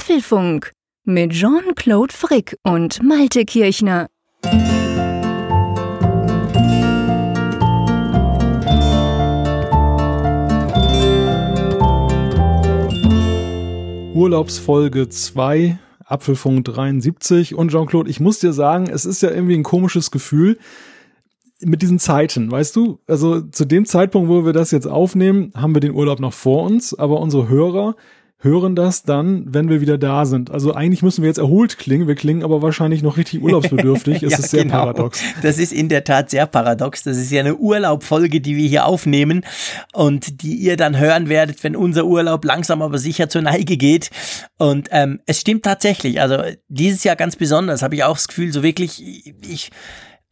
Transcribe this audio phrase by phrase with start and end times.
[0.00, 0.72] Apfelfunk
[1.04, 4.06] mit Jean-Claude Frick und Malte Kirchner.
[14.14, 17.54] Urlaubsfolge 2, Apfelfunk 73.
[17.54, 20.58] Und Jean-Claude, ich muss dir sagen, es ist ja irgendwie ein komisches Gefühl
[21.62, 23.00] mit diesen Zeiten, weißt du?
[23.06, 26.64] Also zu dem Zeitpunkt, wo wir das jetzt aufnehmen, haben wir den Urlaub noch vor
[26.64, 27.96] uns, aber unsere Hörer,
[28.42, 30.50] hören das dann, wenn wir wieder da sind.
[30.50, 34.22] Also eigentlich müssen wir jetzt erholt klingen, wir klingen aber wahrscheinlich noch richtig urlaubsbedürftig.
[34.30, 34.76] Es ja, ist sehr genau.
[34.76, 35.22] paradox.
[35.42, 37.02] Das ist in der Tat sehr paradox.
[37.02, 39.44] Das ist ja eine Urlaubfolge, die wir hier aufnehmen
[39.92, 44.10] und die ihr dann hören werdet, wenn unser Urlaub langsam aber sicher zur Neige geht.
[44.58, 46.20] Und ähm, es stimmt tatsächlich.
[46.20, 49.70] Also dieses Jahr ganz besonders habe ich auch das Gefühl, so wirklich, ich ich,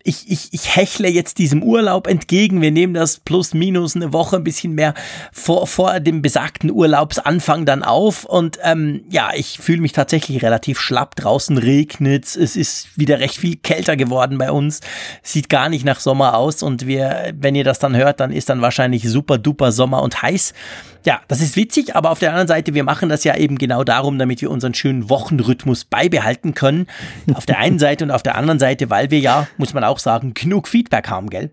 [0.08, 2.62] ich, ich hechle jetzt diesem Urlaub entgegen.
[2.62, 4.94] Wir nehmen das plus minus eine Woche ein bisschen mehr
[5.32, 8.24] vor, vor dem besagten Urlaubsanfang dann auf.
[8.24, 11.16] Und ähm, ja, ich fühle mich tatsächlich relativ schlapp.
[11.16, 14.80] Draußen regnet es ist wieder recht viel kälter geworden bei uns.
[15.22, 16.62] Sieht gar nicht nach Sommer aus.
[16.62, 20.22] Und wir, wenn ihr das dann hört, dann ist dann wahrscheinlich super duper Sommer und
[20.22, 20.54] heiß.
[21.04, 23.84] Ja, das ist witzig, aber auf der anderen Seite, wir machen das ja eben genau
[23.84, 26.86] darum, damit wir unseren schönen Wochenrhythmus beibehalten können.
[27.34, 29.98] Auf der einen Seite und auf der anderen Seite, weil wir ja, muss man auch
[29.98, 31.50] sagen, genug Feedback haben, gell?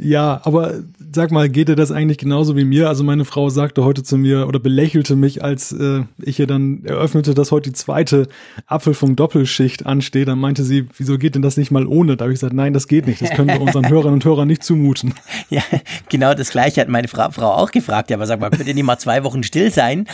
[0.00, 0.74] Ja, aber
[1.12, 2.88] sag mal, geht dir das eigentlich genauso wie mir?
[2.88, 6.84] Also meine Frau sagte heute zu mir oder belächelte mich, als äh, ich ihr dann
[6.84, 8.28] eröffnete, dass heute die zweite
[8.66, 10.28] Apfelfunk-Doppelschicht ansteht.
[10.28, 12.16] Dann meinte sie, wieso geht denn das nicht mal ohne?
[12.16, 13.22] Da habe ich gesagt, nein, das geht nicht.
[13.22, 15.14] Das können wir unseren Hörern und Hörern nicht zumuten.
[15.50, 15.62] Ja,
[16.10, 18.10] genau das Gleiche hat meine Fra Frau auch gefragt.
[18.10, 20.06] Ja, aber sag mal, könnt ihr nicht mal zwei Wochen still sein?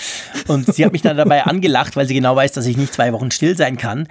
[0.46, 3.12] Und sie hat mich dann dabei angelacht, weil sie genau weiß, dass ich nicht zwei
[3.12, 4.06] Wochen still sein kann.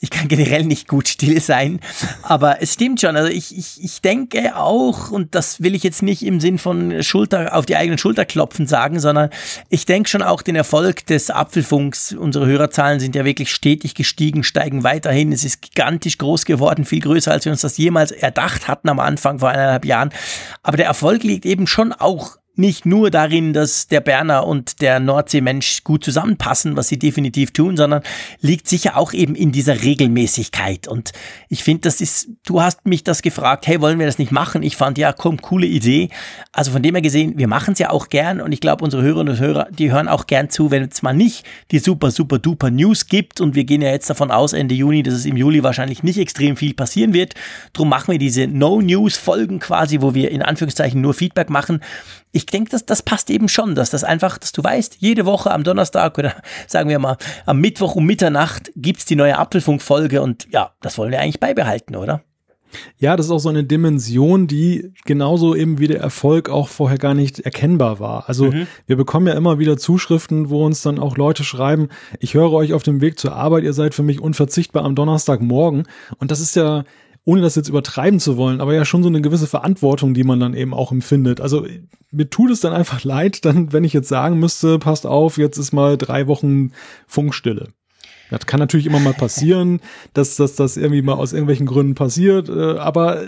[0.00, 1.80] Ich kann generell nicht gut still sein.
[2.22, 3.16] Aber es stimmt schon.
[3.16, 7.02] Also ich, ich, ich denke auch, und das will ich jetzt nicht im Sinn von
[7.02, 9.30] Schulter auf die eigenen Schulter klopfen sagen, sondern
[9.68, 12.12] ich denke schon auch den Erfolg des Apfelfunks.
[12.12, 15.32] Unsere Hörerzahlen sind ja wirklich stetig gestiegen, steigen weiterhin.
[15.32, 19.00] Es ist gigantisch groß geworden, viel größer, als wir uns das jemals erdacht hatten am
[19.00, 20.10] Anfang vor eineinhalb Jahren.
[20.62, 25.00] Aber der Erfolg liegt eben schon auch nicht nur darin, dass der Berner und der
[25.00, 28.02] Nordseemensch gut zusammenpassen, was sie definitiv tun, sondern
[28.40, 30.88] liegt sicher auch eben in dieser Regelmäßigkeit.
[30.88, 31.12] Und
[31.48, 34.62] ich finde, das ist, du hast mich das gefragt, hey, wollen wir das nicht machen?
[34.62, 36.10] Ich fand, ja, komm, coole Idee.
[36.52, 39.02] Also von dem her gesehen, wir machen es ja auch gern und ich glaube, unsere
[39.02, 42.38] Hörerinnen und Hörer, die hören auch gern zu, wenn es mal nicht die super, super
[42.38, 45.36] duper News gibt und wir gehen ja jetzt davon aus, Ende Juni, dass es im
[45.36, 47.34] Juli wahrscheinlich nicht extrem viel passieren wird.
[47.72, 51.80] Drum machen wir diese No-News-Folgen quasi, wo wir in Anführungszeichen nur Feedback machen
[52.32, 55.50] ich denke, dass das passt eben schon, dass das einfach, dass du weißt, jede Woche
[55.50, 56.34] am Donnerstag oder
[56.66, 57.16] sagen wir mal
[57.46, 61.96] am Mittwoch um Mitternacht gibt's die neue Apfelfunk-Folge und ja, das wollen wir eigentlich beibehalten,
[61.96, 62.22] oder?
[62.98, 66.98] Ja, das ist auch so eine Dimension, die genauso eben wie der Erfolg auch vorher
[66.98, 68.28] gar nicht erkennbar war.
[68.28, 68.66] Also mhm.
[68.86, 71.88] wir bekommen ja immer wieder Zuschriften, wo uns dann auch Leute schreiben,
[72.20, 75.84] ich höre euch auf dem Weg zur Arbeit, ihr seid für mich unverzichtbar am Donnerstagmorgen.
[76.18, 76.84] Und das ist ja,
[77.28, 80.40] ohne das jetzt übertreiben zu wollen, aber ja schon so eine gewisse Verantwortung, die man
[80.40, 81.42] dann eben auch empfindet.
[81.42, 81.66] Also
[82.10, 85.58] mir tut es dann einfach leid, dann, wenn ich jetzt sagen müsste, passt auf, jetzt
[85.58, 86.72] ist mal drei Wochen
[87.06, 87.68] Funkstille.
[88.30, 89.82] Das kann natürlich immer mal passieren,
[90.14, 93.26] dass, dass das irgendwie mal aus irgendwelchen Gründen passiert, äh, aber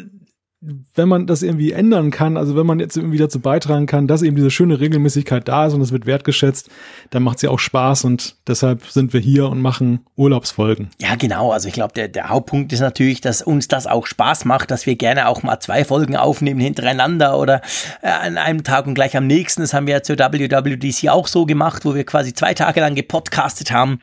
[0.60, 4.21] wenn man das irgendwie ändern kann, also wenn man jetzt irgendwie dazu beitragen kann, dass
[4.21, 6.69] eben diese schöne Regelmäßigkeit da ist und es wird wertgeschätzt,
[7.09, 10.91] dann macht es ja auch Spaß und deshalb sind wir hier und machen Urlaubsfolgen.
[11.00, 11.50] Ja, genau.
[11.50, 14.84] Also ich glaube, der, der Hauptpunkt ist natürlich, dass uns das auch Spaß macht, dass
[14.84, 17.62] wir gerne auch mal zwei Folgen aufnehmen hintereinander oder
[18.03, 19.62] äh, an einem Tag und gleich am nächsten.
[19.62, 22.94] Das haben wir ja zur WWDC auch so gemacht, wo wir quasi zwei Tage lang
[22.94, 24.00] gepodcastet haben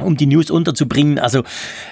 [0.00, 1.18] um die News unterzubringen.
[1.18, 1.42] Also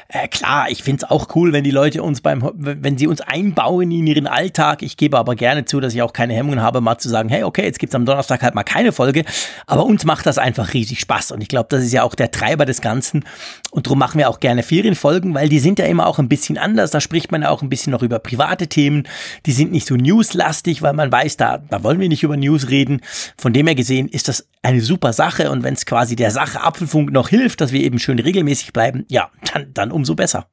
[0.08, 3.90] äh, klar, ich find's auch cool, wenn die Leute uns beim, wenn sie uns einbauen
[3.90, 4.82] in ihren Alltag.
[4.82, 7.44] Ich gebe aber gerne zu, dass ich auch keine Hemmungen habe, mal zu sagen, hey,
[7.44, 9.24] okay, jetzt gibt's am Donnerstag halt mal keine Folge.
[9.66, 11.32] Aber uns macht das einfach riesig Spaß.
[11.32, 13.24] Und ich glaube, das ist ja auch der Treiber des Ganzen.
[13.70, 16.58] Und darum machen wir auch gerne Ferienfolgen, weil die sind ja immer auch ein bisschen
[16.58, 16.90] anders.
[16.90, 19.08] Da spricht man ja auch ein bisschen noch über private Themen.
[19.46, 22.68] Die sind nicht so newslastig, weil man weiß, da, da wollen wir nicht über News
[22.68, 23.00] reden.
[23.36, 25.50] Von dem her gesehen ist das eine super Sache.
[25.50, 29.04] Und wenn es quasi der Sache Apfelfunk noch hilft, dass wir eben schön regelmäßig bleiben,
[29.08, 30.46] ja, dann, dann umso besser.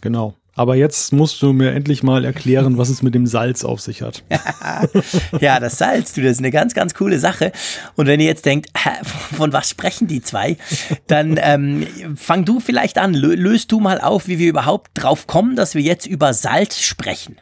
[0.00, 0.34] Genau.
[0.54, 4.02] Aber jetzt musst du mir endlich mal erklären, was es mit dem Salz auf sich
[4.02, 4.24] hat.
[5.40, 7.52] ja, das Salz, du, das ist eine ganz, ganz coole Sache.
[7.94, 8.68] Und wenn ihr jetzt denkt,
[9.32, 10.56] von was sprechen die zwei,
[11.06, 11.86] dann ähm,
[12.16, 15.82] fang du vielleicht an, löst du mal auf, wie wir überhaupt drauf kommen, dass wir
[15.82, 17.36] jetzt über Salz sprechen.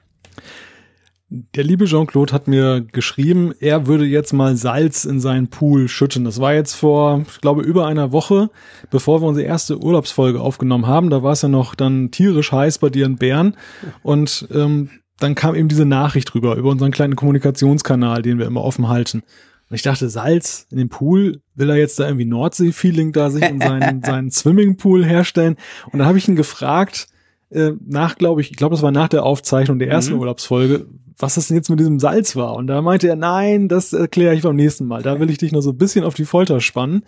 [1.31, 6.25] Der liebe Jean-Claude hat mir geschrieben, er würde jetzt mal Salz in seinen Pool schütten.
[6.25, 8.49] Das war jetzt vor, ich glaube, über einer Woche,
[8.91, 11.11] bevor wir unsere erste Urlaubsfolge aufgenommen haben.
[11.11, 13.57] Da war es ja noch dann tierisch heiß bei dir in Bern.
[14.03, 14.89] Und ähm,
[15.19, 19.23] dann kam eben diese Nachricht rüber, über unseren kleinen Kommunikationskanal, den wir immer offen halten.
[19.69, 23.43] Und ich dachte, Salz in dem Pool, will er jetzt da irgendwie Nordsee-Feeling da sich
[23.43, 25.57] in seinen, seinen Swimmingpool herstellen?
[25.93, 27.09] Und dann habe ich ihn gefragt,
[27.51, 30.21] äh, nach, glaube ich, ich glaube, das war nach der Aufzeichnung der ersten mhm.
[30.21, 30.87] Urlaubsfolge,
[31.19, 32.55] was das denn jetzt mit diesem Salz war.
[32.55, 35.03] Und da meinte er, nein, das erkläre ich beim nächsten Mal.
[35.03, 37.01] Da will ich dich nur so ein bisschen auf die Folter spannen.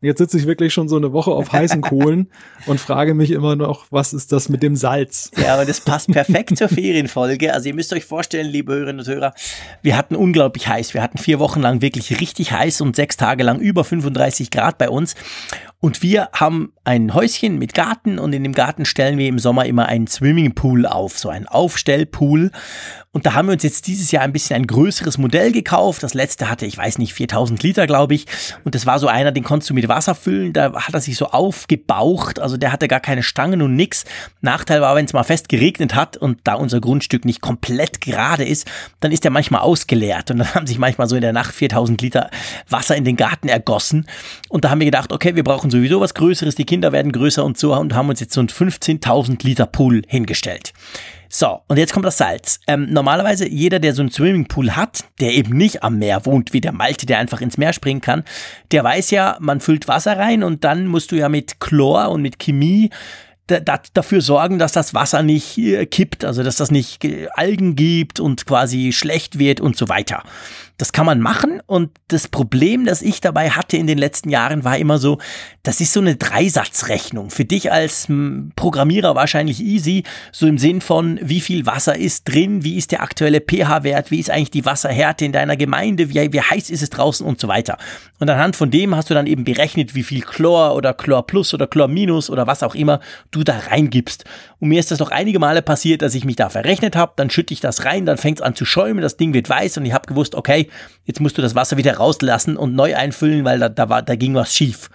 [0.00, 2.28] Und jetzt sitze ich wirklich schon so eine Woche auf heißen Kohlen
[2.66, 5.30] und frage mich immer noch, was ist das mit dem Salz?
[5.36, 7.52] Ja, aber das passt perfekt zur Ferienfolge.
[7.52, 9.34] Also ihr müsst euch vorstellen, liebe Hörerinnen und Hörer,
[9.82, 10.94] wir hatten unglaublich heiß.
[10.94, 14.78] Wir hatten vier Wochen lang wirklich richtig heiß und sechs Tage lang über 35 Grad
[14.78, 15.14] bei uns.
[15.80, 19.66] Und wir haben ein Häuschen mit Garten und in dem Garten stellen wir im Sommer
[19.66, 22.50] immer einen Swimmingpool auf, so ein Aufstellpool.
[23.10, 26.02] Und da haben wir uns jetzt dieses Jahr ein bisschen ein größeres Modell gekauft.
[26.02, 28.26] Das letzte hatte, ich weiß nicht, 4000 Liter, glaube ich.
[28.64, 30.52] Und das war so einer, den konntest du mit Wasser füllen.
[30.52, 32.38] Da hat er sich so aufgebaucht.
[32.38, 34.04] Also der hatte gar keine Stangen und nix.
[34.42, 38.44] Nachteil war, wenn es mal fest geregnet hat und da unser Grundstück nicht komplett gerade
[38.44, 38.70] ist,
[39.00, 40.30] dann ist der manchmal ausgeleert.
[40.30, 42.30] Und dann haben sich manchmal so in der Nacht 4000 Liter
[42.68, 44.06] Wasser in den Garten ergossen.
[44.50, 46.56] Und da haben wir gedacht, okay, wir brauchen sowieso was Größeres.
[46.56, 50.02] Die Kinder werden größer und so und haben uns jetzt so einen 15.000 Liter Pool
[50.06, 50.74] hingestellt.
[51.30, 52.60] So, und jetzt kommt das Salz.
[52.66, 56.60] Ähm, normalerweise jeder, der so einen Swimmingpool hat, der eben nicht am Meer wohnt, wie
[56.60, 58.24] der Malte, der einfach ins Meer springen kann,
[58.72, 62.22] der weiß ja, man füllt Wasser rein und dann musst du ja mit Chlor und
[62.22, 62.90] mit Chemie
[63.94, 68.20] dafür sorgen, dass das Wasser nicht äh, kippt, also dass das nicht äh, Algen gibt
[68.20, 70.22] und quasi schlecht wird und so weiter.
[70.78, 74.62] Das kann man machen und das Problem, das ich dabei hatte in den letzten Jahren,
[74.62, 75.18] war immer so,
[75.64, 77.30] das ist so eine Dreisatzrechnung.
[77.30, 82.24] Für dich als hm, Programmierer wahrscheinlich easy, so im Sinn von, wie viel Wasser ist
[82.24, 86.32] drin, wie ist der aktuelle pH-Wert, wie ist eigentlich die Wasserhärte in deiner Gemeinde, wie,
[86.32, 87.76] wie heiß ist es draußen und so weiter.
[88.20, 91.54] Und anhand von dem hast du dann eben berechnet, wie viel Chlor oder Chlor Plus
[91.54, 93.00] oder Chlor Minus oder was auch immer
[93.32, 94.24] du da reingibst.
[94.60, 97.30] Und mir ist das noch einige Male passiert, dass ich mich da verrechnet habe, dann
[97.30, 99.84] schütte ich das rein, dann fängt es an zu schäumen, das Ding wird weiß und
[99.84, 100.67] ich habe gewusst, okay,
[101.04, 104.16] jetzt musst du das Wasser wieder rauslassen und neu einfüllen, weil da, da, war, da
[104.16, 104.88] ging was schief.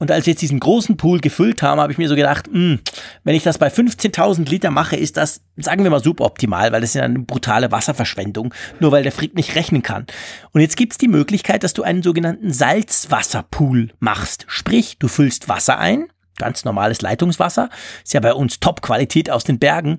[0.00, 2.54] Und als wir jetzt diesen großen Pool gefüllt haben, habe ich mir so gedacht, mh,
[2.54, 2.78] hm,
[3.22, 6.90] wenn ich das bei 15.000 Liter mache, ist das, sagen wir mal, suboptimal, weil das
[6.90, 10.06] ist ja eine brutale Wasserverschwendung, nur weil der Frick nicht rechnen kann.
[10.52, 14.46] Und jetzt gibt's die Möglichkeit, dass du einen sogenannten Salzwasserpool machst.
[14.48, 16.06] Sprich, du füllst Wasser ein,
[16.40, 17.70] ganz normales Leitungswasser.
[18.02, 19.98] Ist ja bei uns Top-Qualität aus den Bergen.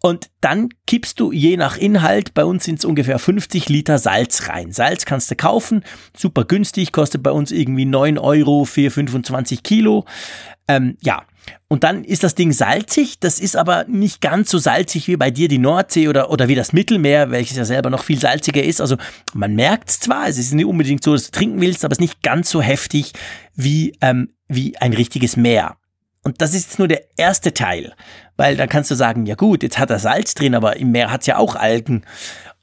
[0.00, 4.48] Und dann kippst du je nach Inhalt, bei uns sind es ungefähr 50 Liter Salz
[4.48, 4.72] rein.
[4.72, 5.84] Salz kannst du kaufen,
[6.16, 10.06] super günstig, kostet bei uns irgendwie 9 Euro für 25 Kilo.
[10.68, 11.24] Ähm, ja,
[11.68, 15.30] und dann ist das Ding salzig, das ist aber nicht ganz so salzig wie bei
[15.30, 18.80] dir die Nordsee oder, oder wie das Mittelmeer, welches ja selber noch viel salziger ist.
[18.80, 18.96] Also
[19.34, 21.98] man merkt es zwar, es ist nicht unbedingt so, dass du trinken willst, aber es
[21.98, 23.12] ist nicht ganz so heftig
[23.54, 25.76] wie, ähm, wie ein richtiges Meer.
[26.22, 27.94] Und das ist jetzt nur der erste Teil,
[28.36, 31.10] weil dann kannst du sagen, ja gut, jetzt hat er Salz drin, aber im Meer
[31.10, 32.04] hat es ja auch Algen.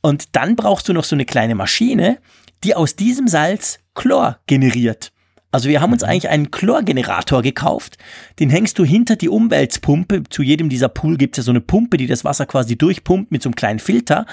[0.01, 2.19] Und dann brauchst du noch so eine kleine Maschine,
[2.63, 5.11] die aus diesem Salz Chlor generiert.
[5.51, 6.09] Also wir haben uns mhm.
[6.09, 7.97] eigentlich einen Chlorgenerator gekauft.
[8.39, 10.23] Den hängst du hinter die Umweltpumpe.
[10.29, 13.31] Zu jedem dieser Pool gibt es ja so eine Pumpe, die das Wasser quasi durchpumpt
[13.31, 14.25] mit so einem kleinen Filter.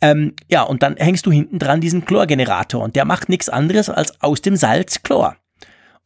[0.00, 3.88] Ähm, ja, und dann hängst du hinten dran diesen Chlorgenerator und der macht nichts anderes
[3.88, 5.36] als aus dem Salz Chlor.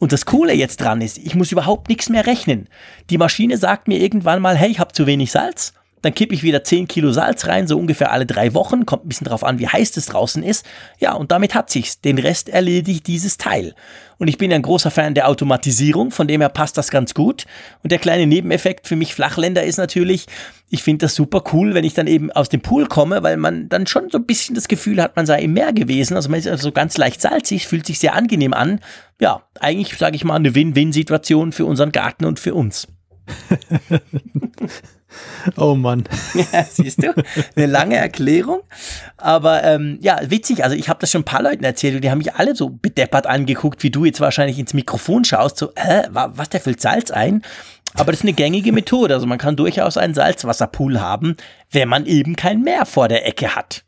[0.00, 2.69] Und das Coole jetzt dran ist, ich muss überhaupt nichts mehr rechnen.
[3.11, 5.75] Die Maschine sagt mir irgendwann mal, hey, ich habe zu wenig Salz.
[6.02, 8.87] Dann kippe ich wieder 10 Kilo Salz rein, so ungefähr alle drei Wochen.
[8.87, 10.64] Kommt ein bisschen drauf an, wie heiß es draußen ist.
[10.99, 12.00] Ja, und damit hat sich's.
[12.00, 13.75] Den Rest erledigt dieses Teil.
[14.19, 17.47] Und ich bin ein großer Fan der Automatisierung, von dem her passt das ganz gut.
[17.82, 20.27] Und der kleine Nebeneffekt für mich Flachländer ist natürlich,
[20.69, 23.70] ich finde das super cool, wenn ich dann eben aus dem Pool komme, weil man
[23.70, 26.17] dann schon so ein bisschen das Gefühl hat, man sei im Meer gewesen.
[26.17, 28.81] Also man ist also ganz leicht salzig, fühlt sich sehr angenehm an.
[29.20, 32.89] Ja, eigentlich sage ich mal eine Win-Win-Situation für unseren Garten und für uns.
[35.56, 36.05] Oh Mann.
[36.52, 37.12] Ja, siehst du?
[37.56, 38.60] Eine lange Erklärung.
[39.17, 40.64] Aber ähm, ja, witzig.
[40.64, 42.70] Also ich habe das schon ein paar Leuten erzählt und die haben mich alle so
[42.70, 45.58] bedeppert angeguckt, wie du jetzt wahrscheinlich ins Mikrofon schaust.
[45.58, 47.43] So, äh, was, der füllt Salz ein?
[47.94, 49.14] Aber das ist eine gängige Methode.
[49.14, 51.36] Also man kann durchaus einen Salzwasserpool haben,
[51.70, 53.84] wenn man eben kein Meer vor der Ecke hat.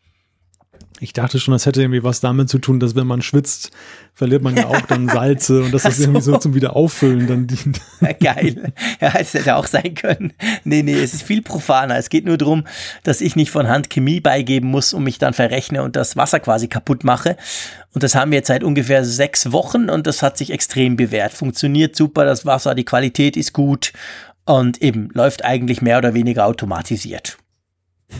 [1.03, 3.73] Ich dachte schon, das hätte irgendwie was damit zu tun, dass wenn man schwitzt,
[4.15, 6.05] verliert man ja auch dann Salze und dass das so.
[6.05, 7.81] irgendwie so zum Wiederauffüllen dann dient.
[8.21, 8.73] Geil.
[9.01, 10.33] Ja, das hätte auch sein können.
[10.63, 11.97] Nee, nee, es ist viel profaner.
[11.97, 12.69] Es geht nur darum,
[13.03, 16.39] dass ich nicht von Hand Chemie beigeben muss und mich dann verrechne und das Wasser
[16.39, 17.37] quasi kaputt mache.
[17.93, 21.33] Und das haben wir jetzt seit ungefähr sechs Wochen und das hat sich extrem bewährt.
[21.33, 23.93] Funktioniert super, das Wasser, die Qualität ist gut
[24.45, 27.39] und eben läuft eigentlich mehr oder weniger automatisiert.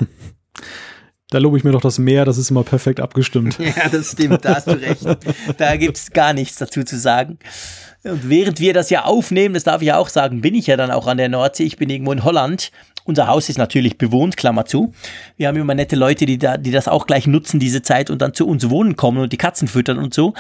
[1.33, 3.59] Da lobe ich mir doch das Meer, das ist immer perfekt abgestimmt.
[3.63, 5.03] Ja, das stimmt, da hast du recht.
[5.57, 7.39] Da gibt es gar nichts dazu zu sagen.
[8.05, 10.77] Und während wir das ja aufnehmen, das darf ich ja auch sagen, bin ich ja
[10.77, 11.63] dann auch an der Nordsee.
[11.63, 12.71] Ich bin irgendwo in Holland
[13.05, 14.93] Unser Haus ist natürlich bewohnt, Klammer zu.
[15.39, 18.21] Wir haben immer nette Leute, die, da, die das auch gleich nutzen, diese Zeit und
[18.21, 20.35] dann zu uns wohnen kommen und die Katzen füttern und so.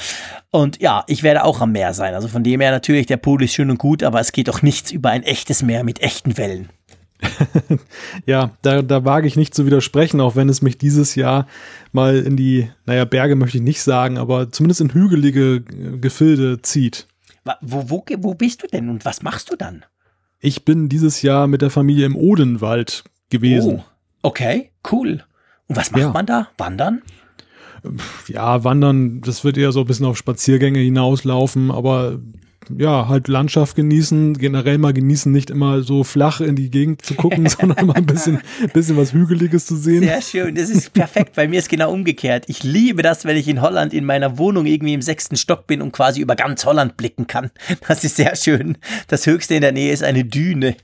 [0.51, 2.13] Und ja, ich werde auch am Meer sein.
[2.13, 4.61] Also von dem her natürlich, der Pool ist schön und gut, aber es geht doch
[4.61, 6.69] nichts über ein echtes Meer mit echten Wellen.
[8.27, 11.47] ja, da, da wage ich nicht zu widersprechen, auch wenn es mich dieses Jahr
[11.93, 17.07] mal in die, naja, Berge möchte ich nicht sagen, aber zumindest in hügelige Gefilde zieht.
[17.61, 19.85] Wo, wo, wo bist du denn und was machst du dann?
[20.41, 23.77] Ich bin dieses Jahr mit der Familie im Odenwald gewesen.
[23.77, 23.85] Oh,
[24.23, 25.25] okay, cool.
[25.69, 26.11] Und was macht ja.
[26.11, 26.49] man da?
[26.59, 27.03] Wandern?
[28.29, 32.21] Ja, wandern, das wird eher so ein bisschen auf Spaziergänge hinauslaufen, aber
[32.79, 37.15] ja, halt Landschaft genießen, generell mal genießen, nicht immer so flach in die Gegend zu
[37.15, 38.41] gucken, sondern mal ein bisschen,
[38.73, 40.03] bisschen was Hügeliges zu sehen.
[40.03, 41.35] Sehr schön, das ist perfekt.
[41.35, 42.45] Bei mir ist genau umgekehrt.
[42.49, 45.83] Ich liebe das, wenn ich in Holland in meiner Wohnung irgendwie im sechsten Stock bin
[45.83, 47.51] und quasi über ganz Holland blicken kann.
[47.87, 48.79] Das ist sehr schön.
[49.09, 50.77] Das höchste in der Nähe ist eine Düne.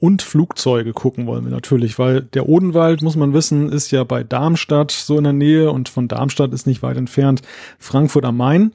[0.00, 4.22] Und Flugzeuge gucken wollen wir natürlich, weil der Odenwald, muss man wissen, ist ja bei
[4.22, 7.42] Darmstadt so in der Nähe und von Darmstadt ist nicht weit entfernt
[7.78, 8.74] Frankfurt am Main.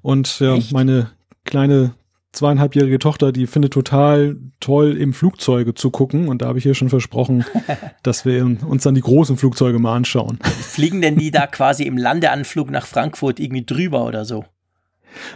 [0.00, 1.10] Und ja, meine
[1.44, 1.94] kleine
[2.32, 6.28] zweieinhalbjährige Tochter, die findet total toll, im Flugzeuge zu gucken.
[6.28, 7.44] Und da habe ich ihr schon versprochen,
[8.02, 10.38] dass wir uns dann die großen Flugzeuge mal anschauen.
[10.42, 14.44] Fliegen denn die da quasi im Landeanflug nach Frankfurt irgendwie drüber oder so?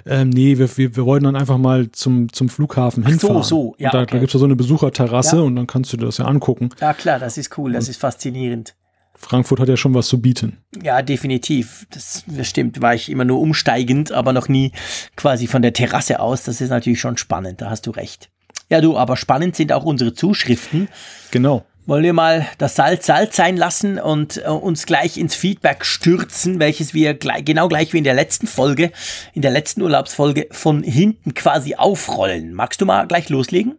[0.07, 3.43] Ähm, nee, wir, wir, wir wollten dann einfach mal zum, zum Flughafen Ach hinfahren.
[3.43, 3.91] So, so, ja.
[3.91, 4.13] Und da, okay.
[4.13, 5.43] da gibt es ja so eine Besucherterrasse ja.
[5.43, 6.71] und dann kannst du dir das ja angucken.
[6.81, 8.75] Ja, klar, das ist cool, das und ist faszinierend.
[9.19, 10.59] Frankfurt hat ja schon was zu bieten.
[10.83, 11.87] Ja, definitiv.
[11.91, 12.81] Das, das stimmt.
[12.83, 14.73] War ich immer nur umsteigend, aber noch nie
[15.17, 16.45] quasi von der Terrasse aus.
[16.45, 17.61] Das ist natürlich schon spannend.
[17.61, 18.31] Da hast du recht.
[18.69, 20.89] Ja, du, aber spannend sind auch unsere Zuschriften.
[21.31, 21.65] Genau.
[21.87, 26.59] Wollen wir mal das Salz Salz sein lassen und äh, uns gleich ins Feedback stürzen,
[26.59, 28.91] welches wir gleich, genau gleich wie in der letzten Folge,
[29.35, 32.55] in der letzten Urlaubsfolge von hinten quasi aufrollen.
[32.55, 33.79] Magst du mal gleich loslegen?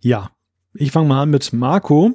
[0.00, 0.32] Ja,
[0.74, 2.12] ich fange mal an mit Marco.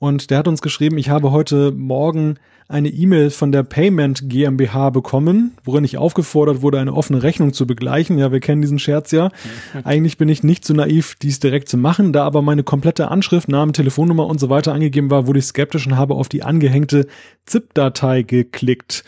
[0.00, 2.38] Und der hat uns geschrieben, ich habe heute Morgen
[2.68, 7.66] eine E-Mail von der Payment GmbH bekommen, worin ich aufgefordert wurde, eine offene Rechnung zu
[7.66, 8.16] begleichen.
[8.16, 9.30] Ja, wir kennen diesen Scherz ja.
[9.84, 12.14] Eigentlich bin ich nicht so naiv, dies direkt zu machen.
[12.14, 15.86] Da aber meine komplette Anschrift, Name, Telefonnummer und so weiter angegeben war, wurde ich skeptisch
[15.86, 17.06] und habe auf die angehängte
[17.44, 19.04] ZIP-Datei geklickt.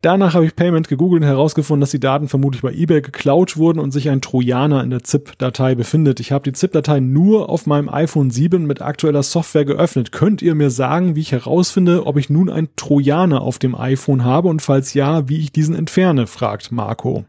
[0.00, 3.80] Danach habe ich Payment gegoogelt und herausgefunden, dass die Daten vermutlich bei eBay geklaut wurden
[3.80, 6.20] und sich ein Trojaner in der ZIP-Datei befindet.
[6.20, 10.12] Ich habe die ZIP-Datei nur auf meinem iPhone 7 mit aktueller Software geöffnet.
[10.12, 14.22] Könnt ihr mir sagen, wie ich herausfinde, ob ich nun ein Trojaner auf dem iPhone
[14.24, 17.24] habe und falls ja, wie ich diesen entferne, fragt Marco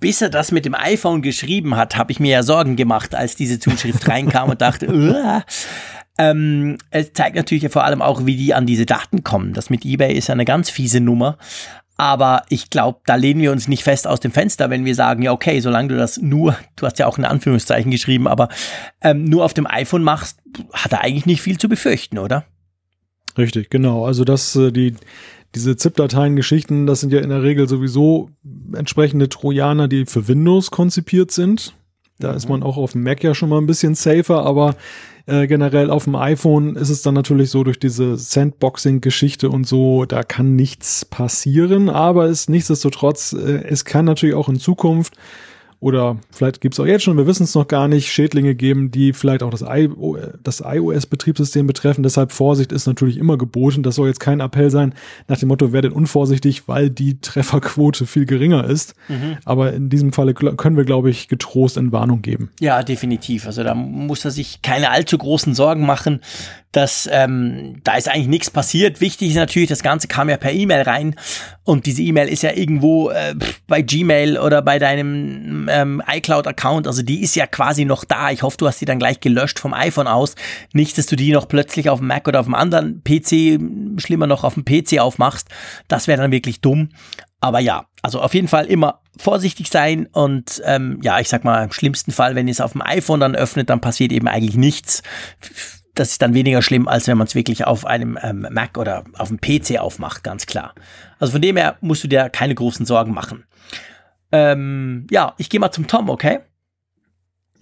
[0.00, 3.36] bis er das mit dem iPhone geschrieben hat, habe ich mir ja Sorgen gemacht, als
[3.36, 5.44] diese Zuschrift reinkam und dachte, Uah.
[6.20, 9.54] Ähm, es zeigt natürlich vor allem auch, wie die an diese Daten kommen.
[9.54, 11.38] Das mit eBay ist ja eine ganz fiese Nummer.
[11.96, 15.22] Aber ich glaube, da lehnen wir uns nicht fest aus dem Fenster, wenn wir sagen,
[15.22, 18.50] ja, okay, solange du das nur, du hast ja auch in Anführungszeichen geschrieben, aber
[19.00, 20.38] ähm, nur auf dem iPhone machst,
[20.74, 22.44] hat er eigentlich nicht viel zu befürchten, oder?
[23.38, 24.04] Richtig, genau.
[24.04, 24.96] Also das, äh, die,
[25.54, 28.28] diese ZIP-Dateien-Geschichten, das sind ja in der Regel sowieso
[28.74, 31.74] entsprechende Trojaner, die für Windows konzipiert sind.
[32.18, 32.36] Da mhm.
[32.36, 34.74] ist man auch auf dem Mac ja schon mal ein bisschen safer, aber
[35.30, 40.04] äh, generell auf dem iPhone ist es dann natürlich so durch diese Sandboxing-Geschichte und so,
[40.04, 45.14] da kann nichts passieren, aber es nichtsdestotrotz, äh, es kann natürlich auch in Zukunft
[45.80, 48.90] oder vielleicht gibt es auch jetzt schon, wir wissen es noch gar nicht, Schädlinge geben,
[48.90, 49.64] die vielleicht auch das,
[50.42, 52.02] das iOS-Betriebssystem betreffen.
[52.02, 53.82] Deshalb Vorsicht ist natürlich immer geboten.
[53.82, 54.94] Das soll jetzt kein Appell sein
[55.26, 58.94] nach dem Motto, werdet unvorsichtig, weil die Trefferquote viel geringer ist.
[59.08, 59.38] Mhm.
[59.46, 62.50] Aber in diesem Falle können wir, glaube ich, getrost in Warnung geben.
[62.60, 63.46] Ja, definitiv.
[63.46, 66.20] Also da muss er sich keine allzu großen Sorgen machen
[66.72, 69.00] dass ähm, da ist eigentlich nichts passiert.
[69.00, 71.16] Wichtig ist natürlich, das Ganze kam ja per E-Mail rein
[71.64, 73.34] und diese E-Mail ist ja irgendwo äh,
[73.66, 78.30] bei Gmail oder bei deinem ähm, iCloud-Account, also die ist ja quasi noch da.
[78.30, 80.34] Ich hoffe, du hast sie dann gleich gelöscht vom iPhone aus.
[80.72, 84.26] Nicht, dass du die noch plötzlich auf dem Mac oder auf dem anderen PC, schlimmer
[84.26, 85.48] noch auf dem PC aufmachst.
[85.88, 86.90] Das wäre dann wirklich dumm.
[87.40, 91.64] Aber ja, also auf jeden Fall immer vorsichtig sein und ähm, ja, ich sag mal,
[91.64, 94.56] im schlimmsten Fall, wenn ihr es auf dem iPhone dann öffnet, dann passiert eben eigentlich
[94.56, 95.02] nichts
[95.94, 99.04] das ist dann weniger schlimm, als wenn man es wirklich auf einem ähm, Mac oder
[99.18, 100.74] auf dem PC aufmacht, ganz klar.
[101.18, 103.44] Also von dem her musst du dir keine großen Sorgen machen.
[104.32, 106.40] Ähm, ja, ich gehe mal zum Tom, okay?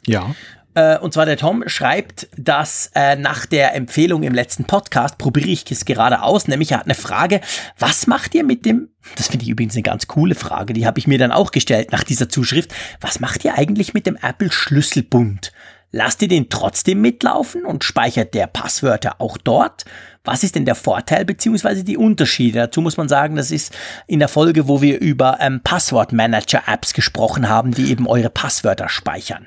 [0.06, 0.34] Ja.
[0.74, 5.48] Äh, und zwar der Tom schreibt, dass äh, nach der Empfehlung im letzten Podcast probiere
[5.48, 7.40] ich es gerade aus, nämlich er hat eine Frage,
[7.78, 10.98] was macht ihr mit dem, das finde ich übrigens eine ganz coole Frage, die habe
[10.98, 14.52] ich mir dann auch gestellt nach dieser Zuschrift, was macht ihr eigentlich mit dem Apple
[14.52, 15.52] Schlüsselbund?
[15.90, 19.84] Lasst ihr den trotzdem mitlaufen und speichert der Passwörter auch dort?
[20.28, 21.82] Was ist denn der Vorteil bzw.
[21.82, 22.58] die Unterschiede?
[22.58, 23.74] Dazu muss man sagen, das ist
[24.06, 29.46] in der Folge, wo wir über ähm, Passwortmanager-Apps gesprochen haben, die eben eure Passwörter speichern.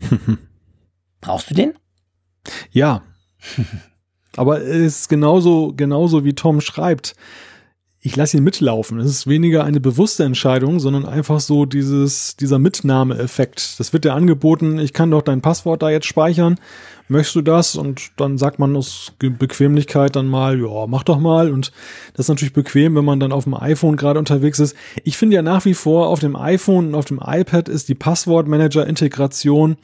[1.22, 1.72] Brauchst du den?
[2.70, 3.02] Ja.
[4.36, 7.14] Aber es ist genauso, genauso wie Tom schreibt
[8.04, 8.98] ich lasse ihn mitlaufen.
[8.98, 13.78] Es ist weniger eine bewusste Entscheidung, sondern einfach so dieses, dieser Mitnahmeeffekt.
[13.78, 16.56] Das wird dir angeboten, ich kann doch dein Passwort da jetzt speichern.
[17.06, 17.76] Möchtest du das?
[17.76, 21.52] Und dann sagt man aus Bequemlichkeit dann mal, ja, mach doch mal.
[21.52, 21.70] Und
[22.14, 24.76] das ist natürlich bequem, wenn man dann auf dem iPhone gerade unterwegs ist.
[25.04, 27.94] Ich finde ja nach wie vor auf dem iPhone und auf dem iPad ist die
[27.94, 29.76] Passwortmanager-Integration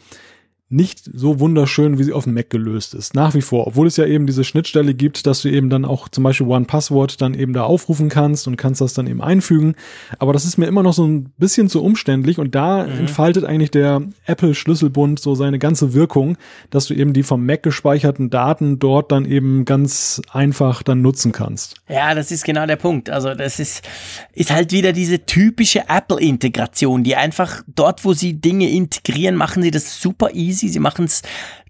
[0.71, 3.15] nicht so wunderschön, wie sie auf dem Mac gelöst ist.
[3.15, 6.11] Nach wie vor, obwohl es ja eben diese Schnittstelle gibt, dass du eben dann auch
[6.11, 9.77] zum Beispiel One Password dann eben da aufrufen kannst und kannst das dann eben einfügen.
[10.19, 12.99] Aber das ist mir immer noch so ein bisschen zu umständlich und da mhm.
[12.99, 16.37] entfaltet eigentlich der Apple Schlüsselbund so seine ganze Wirkung,
[16.69, 21.33] dass du eben die vom Mac gespeicherten Daten dort dann eben ganz einfach dann nutzen
[21.33, 21.77] kannst.
[21.89, 23.09] Ja, das ist genau der Punkt.
[23.09, 23.89] Also das ist,
[24.35, 29.71] ist halt wieder diese typische Apple-Integration, die einfach dort, wo sie Dinge integrieren, machen sie
[29.71, 31.23] das super easy easy, sie machen es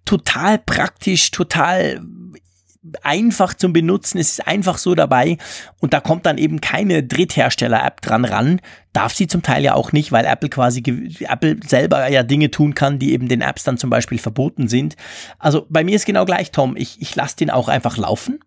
[0.04, 2.00] total praktisch, total
[3.02, 5.38] einfach zum Benutzen, es ist einfach so dabei
[5.80, 8.60] und da kommt dann eben keine Dritthersteller-App dran ran.
[8.92, 10.82] Darf sie zum Teil ja auch nicht, weil Apple quasi,
[11.20, 14.96] Apple selber ja Dinge tun kann, die eben den Apps dann zum Beispiel verboten sind.
[15.38, 16.76] Also bei mir ist genau gleich, Tom.
[16.76, 18.40] Ich, ich lasse den auch einfach laufen,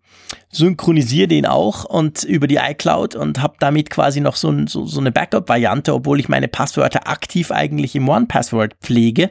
[0.50, 4.84] synchronisiere den auch und über die iCloud und habe damit quasi noch so, ein, so,
[4.86, 9.30] so eine Backup-Variante, obwohl ich meine Passwörter aktiv eigentlich im One-Password pflege.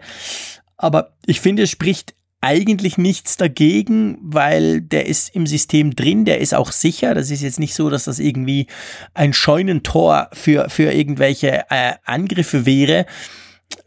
[0.82, 6.40] Aber ich finde, es spricht eigentlich nichts dagegen, weil der ist im System drin, der
[6.40, 7.14] ist auch sicher.
[7.14, 8.66] Das ist jetzt nicht so, dass das irgendwie
[9.14, 13.06] ein Scheunentor für, für irgendwelche äh, Angriffe wäre.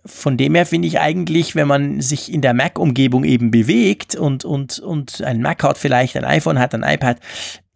[0.06, 4.44] Von dem her finde ich eigentlich, wenn man sich in der Mac-Umgebung eben bewegt und,
[4.44, 7.18] und, und ein Mac hat vielleicht, ein iPhone hat, ein iPad,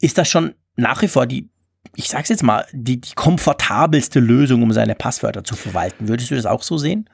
[0.00, 1.48] ist das schon nach wie vor die,
[1.96, 6.06] ich sag's jetzt mal, die, die komfortabelste Lösung, um seine Passwörter zu verwalten.
[6.06, 7.10] Würdest du das auch so sehen?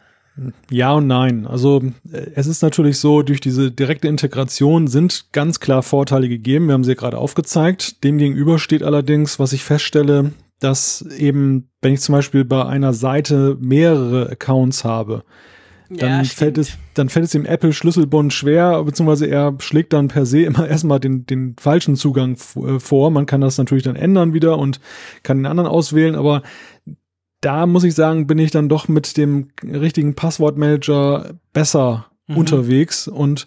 [0.70, 1.46] Ja und nein.
[1.46, 6.66] Also äh, es ist natürlich so, durch diese direkte Integration sind ganz klar Vorteile gegeben.
[6.66, 8.02] Wir haben sie ja gerade aufgezeigt.
[8.04, 13.56] Demgegenüber steht allerdings, was ich feststelle, dass eben, wenn ich zum Beispiel bei einer Seite
[13.60, 15.24] mehrere Accounts habe,
[15.90, 20.08] dann ja, fällt es, dann fällt es dem Apple Schlüsselbund schwer, beziehungsweise er schlägt dann
[20.08, 23.10] per se immer erstmal den, den falschen Zugang äh, vor.
[23.10, 24.80] Man kann das natürlich dann ändern wieder und
[25.22, 26.42] kann den anderen auswählen, aber
[27.44, 32.38] da muss ich sagen, bin ich dann doch mit dem richtigen Passwortmanager besser mhm.
[32.38, 33.46] unterwegs und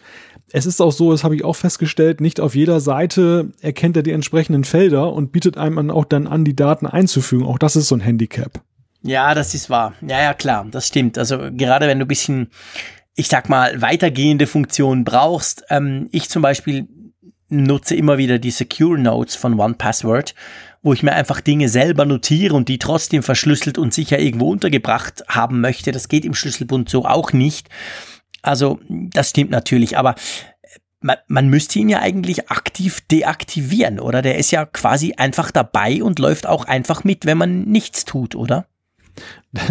[0.52, 4.04] es ist auch so, das habe ich auch festgestellt, nicht auf jeder Seite erkennt er
[4.04, 7.46] die entsprechenden Felder und bietet einem auch dann an, die Daten einzufügen.
[7.46, 8.62] Auch das ist so ein Handicap.
[9.02, 9.94] Ja, das ist wahr.
[10.02, 11.18] Ja, ja, klar, das stimmt.
[11.18, 12.50] Also gerade wenn du ein bisschen,
[13.16, 16.88] ich sag mal, weitergehende Funktionen brauchst, ähm, ich zum Beispiel
[17.50, 20.34] nutze immer wieder die Secure Notes von OnePassword
[20.88, 25.24] wo ich mir einfach Dinge selber notiere und die trotzdem verschlüsselt und sicher irgendwo untergebracht
[25.28, 25.92] haben möchte.
[25.92, 27.68] Das geht im Schlüsselbund so auch nicht.
[28.42, 30.16] Also das stimmt natürlich, aber
[31.02, 34.22] man, man müsste ihn ja eigentlich aktiv deaktivieren, oder?
[34.22, 38.36] Der ist ja quasi einfach dabei und läuft auch einfach mit, wenn man nichts tut,
[38.36, 38.66] oder?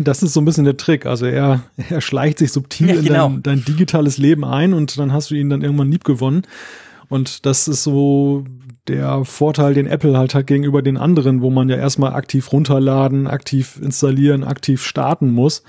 [0.00, 1.06] Das ist so ein bisschen der Trick.
[1.06, 3.26] Also er, er schleicht sich subtil ja, genau.
[3.28, 6.42] in dein, dein, digitales Leben ein und dann hast du ihn dann irgendwann lieb gewonnen.
[7.08, 8.44] Und das ist so
[8.88, 13.26] der Vorteil, den Apple halt hat gegenüber den anderen, wo man ja erstmal aktiv runterladen,
[13.26, 15.62] aktiv installieren, aktiv starten muss,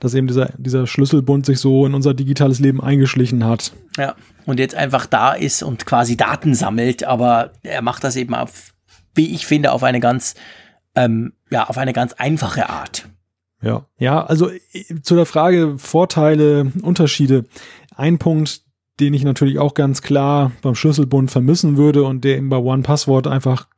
[0.00, 3.72] dass eben dieser, dieser Schlüsselbund sich so in unser digitales Leben eingeschlichen hat.
[3.96, 8.34] Ja, und jetzt einfach da ist und quasi Daten sammelt, aber er macht das eben
[8.34, 8.74] auf,
[9.14, 10.34] wie ich finde, auf eine ganz,
[10.94, 13.08] ähm, ja, auf eine ganz einfache Art.
[13.62, 17.44] Ja, ja, also äh, zu der Frage Vorteile, Unterschiede.
[17.94, 18.65] Ein Punkt,
[19.00, 22.82] den ich natürlich auch ganz klar beim Schlüsselbund vermissen würde und der eben bei One
[22.82, 23.68] Password einfach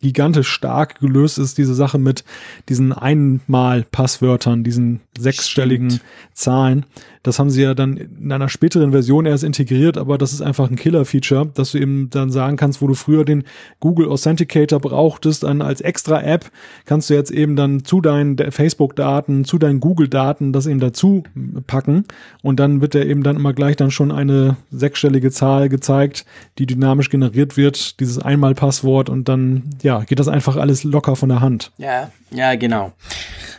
[0.00, 2.24] gigantisch stark gelöst ist, diese Sache mit
[2.68, 6.04] diesen Einmal-Passwörtern, diesen sechsstelligen Stimmt.
[6.32, 6.86] Zahlen.
[7.22, 10.70] Das haben sie ja dann in einer späteren Version erst integriert, aber das ist einfach
[10.70, 13.44] ein Killer-Feature, dass du eben dann sagen kannst, wo du früher den
[13.78, 16.50] Google Authenticator brauchtest, dann als extra App
[16.86, 21.24] kannst du jetzt eben dann zu deinen Facebook-Daten, zu deinen Google-Daten das eben dazu
[21.66, 22.06] packen
[22.42, 26.24] und dann wird er eben dann immer gleich dann schon eine sechsstellige Zahl gezeigt,
[26.58, 31.28] die dynamisch generiert wird, dieses Einmal-Passwort und dann, ja, geht das einfach alles locker von
[31.28, 31.70] der Hand.
[31.76, 32.92] Ja, ja, genau.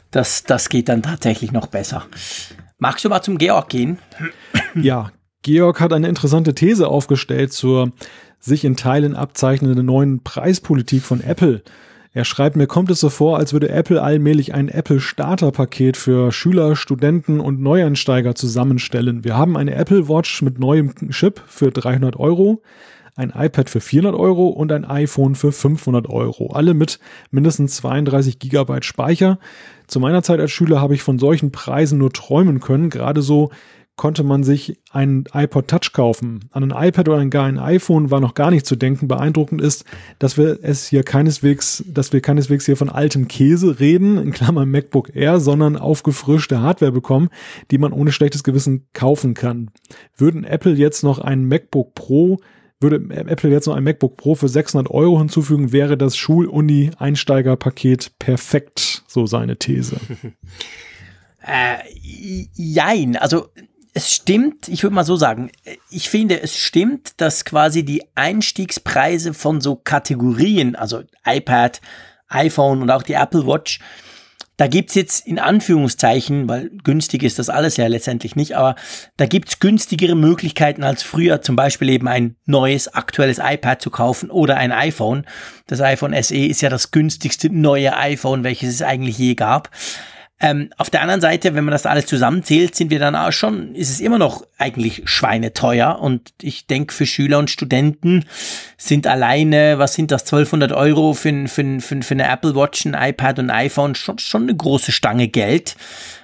[0.09, 2.03] Das, das geht dann tatsächlich noch besser.
[2.81, 3.99] Magst du mal zum Georg gehen?
[4.73, 5.11] Ja,
[5.43, 7.91] Georg hat eine interessante These aufgestellt zur
[8.39, 11.61] sich in Teilen abzeichnenden neuen Preispolitik von Apple.
[12.11, 15.95] Er schreibt, mir kommt es so vor, als würde Apple allmählich ein Apple Starter Paket
[15.95, 19.23] für Schüler, Studenten und Neueinsteiger zusammenstellen.
[19.23, 22.63] Wir haben eine Apple Watch mit neuem Chip für 300 Euro,
[23.15, 26.51] ein iPad für 400 Euro und ein iPhone für 500 Euro.
[26.53, 29.39] Alle mit mindestens 32 Gigabyte Speicher.
[29.87, 32.89] Zu meiner Zeit als Schüler habe ich von solchen Preisen nur träumen können.
[32.89, 33.51] Gerade so
[34.01, 36.49] konnte man sich ein iPod Touch kaufen.
[36.51, 39.07] An ein iPad oder gar ein iPhone war noch gar nicht zu denken.
[39.07, 39.85] Beeindruckend ist,
[40.17, 44.71] dass wir es hier keineswegs, dass wir keineswegs hier von altem Käse reden, in Klammern
[44.71, 47.29] MacBook Air, sondern aufgefrischte Hardware bekommen,
[47.69, 49.69] die man ohne schlechtes Gewissen kaufen kann.
[50.17, 52.39] Würden Apple jetzt noch ein MacBook Pro
[52.81, 59.03] würde Apple jetzt noch ein MacBook Pro für 600 Euro hinzufügen, wäre das Schul-Uni-Einsteigerpaket perfekt,
[59.07, 59.97] so seine These.
[61.45, 61.77] äh,
[62.53, 63.47] jein, also
[63.93, 65.51] es stimmt, ich würde mal so sagen,
[65.89, 71.81] ich finde, es stimmt, dass quasi die Einstiegspreise von so Kategorien, also iPad,
[72.29, 73.79] iPhone und auch die Apple Watch,
[74.61, 78.75] da gibt's jetzt in Anführungszeichen, weil günstig ist das alles ja letztendlich nicht, aber
[79.17, 84.29] da gibt's günstigere Möglichkeiten als früher, zum Beispiel eben ein neues, aktuelles iPad zu kaufen
[84.29, 85.25] oder ein iPhone.
[85.65, 89.71] Das iPhone SE ist ja das günstigste neue iPhone, welches es eigentlich je gab.
[90.43, 93.75] Ähm, auf der anderen Seite, wenn man das alles zusammenzählt, sind wir dann auch schon,
[93.75, 95.99] ist es immer noch eigentlich schweineteuer.
[95.99, 98.25] Und ich denke, für Schüler und Studenten
[98.75, 102.95] sind alleine, was sind das, 1200 Euro für, für, für, für eine Apple Watch, ein
[102.95, 105.75] iPad und ein iPhone schon, schon eine große Stange Geld.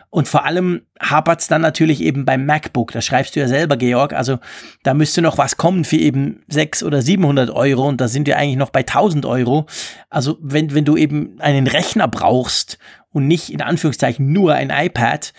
[0.10, 2.92] Und vor allem hapert es dann natürlich eben beim MacBook.
[2.94, 4.14] Das schreibst du ja selber, Georg.
[4.14, 4.40] Also
[4.82, 7.88] da müsste noch was kommen für eben 600 oder 700 Euro.
[7.88, 9.68] Und da sind wir eigentlich noch bei 1000 Euro.
[10.10, 12.80] Also wenn, wenn du eben einen Rechner brauchst
[13.18, 15.34] und nicht in Anführungszeichen nur ein iPad,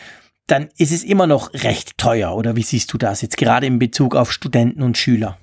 [0.49, 2.35] dann ist es immer noch recht teuer.
[2.35, 5.39] Oder wie siehst du das jetzt gerade in Bezug auf Studenten und Schüler?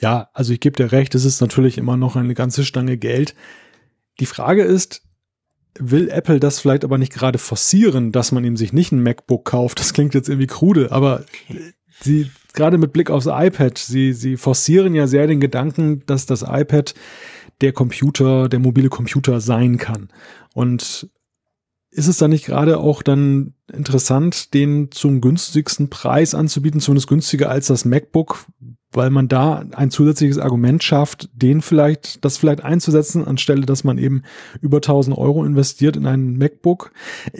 [0.00, 3.36] Ja, also ich gebe dir recht, es ist natürlich immer noch eine ganze Stange Geld.
[4.18, 5.02] Die Frage ist,
[5.78, 9.44] will Apple das vielleicht aber nicht gerade forcieren, dass man ihm sich nicht ein MacBook
[9.44, 9.78] kauft?
[9.78, 11.24] Das klingt jetzt irgendwie krude, aber
[12.00, 16.42] sie, gerade mit Blick aufs iPad, sie, sie forcieren ja sehr den Gedanken, dass das
[16.42, 16.94] iPad
[17.60, 20.08] der Computer, der mobile Computer sein kann.
[20.54, 21.08] Und
[21.94, 27.50] ist es dann nicht gerade auch dann interessant, den zum günstigsten Preis anzubieten, zumindest günstiger
[27.50, 28.46] als das MacBook,
[28.90, 33.98] weil man da ein zusätzliches Argument schafft, den vielleicht, das vielleicht einzusetzen, anstelle, dass man
[33.98, 34.22] eben
[34.60, 36.90] über 1000 Euro investiert in ein MacBook.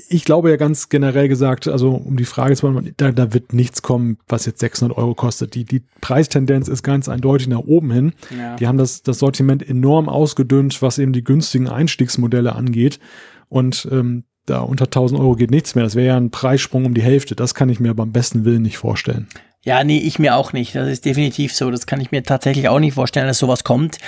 [0.09, 3.53] Ich glaube ja ganz generell gesagt, also um die Frage zu beantworten, da, da wird
[3.53, 5.57] nichts kommen, was jetzt 600 Euro kostet.
[5.57, 8.13] Die, die Preistendenz ist ganz eindeutig nach oben hin.
[8.37, 8.55] Ja.
[8.57, 13.01] Die haben das, das Sortiment enorm ausgedünnt, was eben die günstigen Einstiegsmodelle angeht.
[13.49, 15.85] Und ähm, da unter 1000 Euro geht nichts mehr.
[15.85, 17.35] Das wäre ja ein Preissprung um die Hälfte.
[17.35, 19.29] Das kann ich mir beim besten Willen nicht vorstellen.
[19.63, 20.75] Ja, nee, ich mir auch nicht.
[20.75, 21.71] Das ist definitiv so.
[21.71, 23.99] Das kann ich mir tatsächlich auch nicht vorstellen, dass sowas kommt.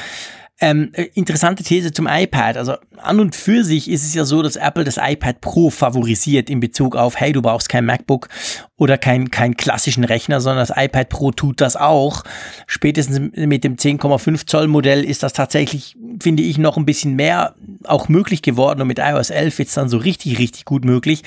[0.59, 2.57] Ähm, äh, interessante These zum iPad.
[2.57, 6.49] Also an und für sich ist es ja so, dass Apple das iPad Pro favorisiert
[6.49, 8.29] in Bezug auf, hey, du brauchst kein MacBook
[8.77, 12.25] oder keinen kein klassischen Rechner, sondern das iPad Pro tut das auch.
[12.67, 17.55] Spätestens mit dem 10,5 Zoll Modell ist das tatsächlich, finde ich, noch ein bisschen mehr
[17.85, 21.23] auch möglich geworden und mit iOS 11 wird es dann so richtig, richtig gut möglich.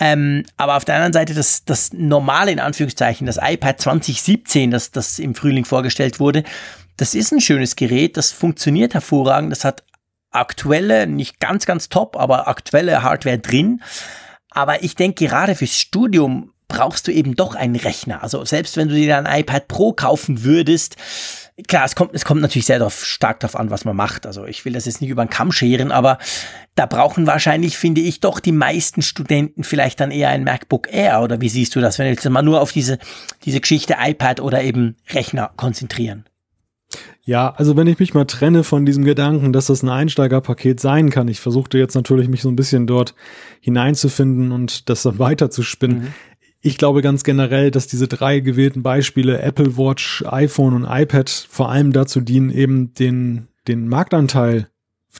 [0.00, 4.90] Ähm, aber auf der anderen Seite das, das normale, in Anführungszeichen, das iPad 2017, das,
[4.90, 6.42] das im Frühling vorgestellt wurde,
[6.96, 9.84] das ist ein schönes Gerät, das funktioniert hervorragend, das hat
[10.30, 13.82] aktuelle, nicht ganz, ganz top, aber aktuelle Hardware drin.
[14.50, 18.22] Aber ich denke, gerade fürs Studium brauchst du eben doch einen Rechner.
[18.22, 20.96] Also selbst wenn du dir ein iPad Pro kaufen würdest,
[21.68, 24.26] klar, es kommt, es kommt natürlich sehr darauf, stark darauf an, was man macht.
[24.26, 26.18] Also ich will das jetzt nicht über den Kamm scheren, aber
[26.74, 31.22] da brauchen wahrscheinlich, finde ich, doch die meisten Studenten vielleicht dann eher ein MacBook Air.
[31.22, 32.98] Oder wie siehst du das, wenn wir jetzt mal nur auf diese,
[33.44, 36.24] diese Geschichte iPad oder eben Rechner konzentrieren?
[37.24, 41.08] Ja, also wenn ich mich mal trenne von diesem Gedanken, dass das ein Einsteigerpaket sein
[41.08, 43.14] kann, ich versuchte jetzt natürlich mich so ein bisschen dort
[43.60, 45.98] hineinzufinden und das dann weiterzuspinnen.
[45.98, 46.14] Mhm.
[46.60, 51.70] Ich glaube ganz generell, dass diese drei gewählten Beispiele Apple Watch, iPhone und iPad vor
[51.70, 54.68] allem dazu dienen, eben den, den Marktanteil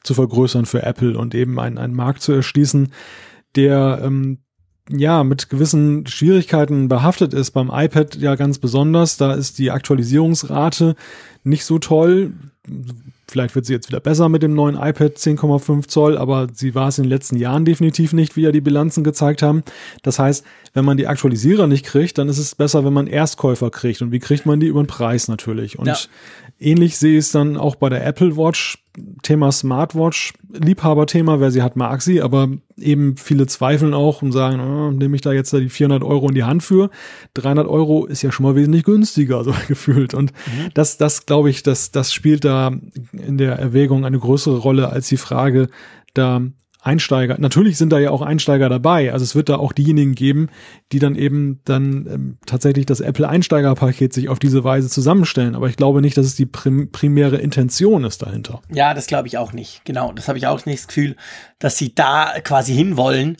[0.03, 2.93] zu vergrößern für Apple und eben einen, einen Markt zu erschließen,
[3.57, 4.44] der ähm,
[4.91, 7.53] ja, mit gewissen Schwierigkeiten behaftet ist.
[7.53, 9.17] Beim iPad ja ganz besonders.
[9.17, 10.95] Da ist die Aktualisierungsrate
[11.43, 12.33] nicht so toll.
[13.27, 16.89] Vielleicht wird sie jetzt wieder besser mit dem neuen iPad 10,5 Zoll, aber sie war
[16.89, 19.65] es in den letzten Jahren definitiv nicht, wie ja die Bilanzen gezeigt haben.
[20.03, 20.45] Das heißt,
[20.75, 24.03] wenn man die Aktualisierer nicht kriegt, dann ist es besser, wenn man Erstkäufer kriegt.
[24.03, 24.67] Und wie kriegt man die?
[24.67, 25.79] Über den Preis natürlich.
[25.79, 25.97] Und ja.
[26.61, 28.84] ähnlich sehe ich es dann auch bei der Apple Watch.
[29.23, 34.61] Thema Smartwatch, Liebhaberthema, wer sie hat, mag sie, aber eben viele zweifeln auch und sagen,
[34.61, 36.91] oh, nehme ich da jetzt die 400 Euro in die Hand für?
[37.35, 40.15] 300 Euro ist ja schon mal wesentlich günstiger, so gefühlt.
[40.15, 40.71] Und mhm.
[40.75, 42.73] das, das glaube ich, das, das spielt da
[43.13, 45.69] in der Erwägung eine größere Rolle als die Frage,
[46.15, 46.43] da
[46.85, 49.13] Einsteiger, natürlich sind da ja auch Einsteiger dabei.
[49.13, 50.51] Also es wird da auch diejenigen geben,
[50.93, 55.55] die dann eben dann ähm, tatsächlich das Apple Einsteigerpaket sich auf diese Weise zusammenstellen.
[55.55, 58.61] Aber ich glaube nicht, dass es die prim primäre Intention ist dahinter.
[58.71, 59.83] Ja, das glaube ich auch nicht.
[59.85, 61.17] Genau, das habe ich auch nicht das Gefühl,
[61.59, 63.39] dass sie da quasi hinwollen.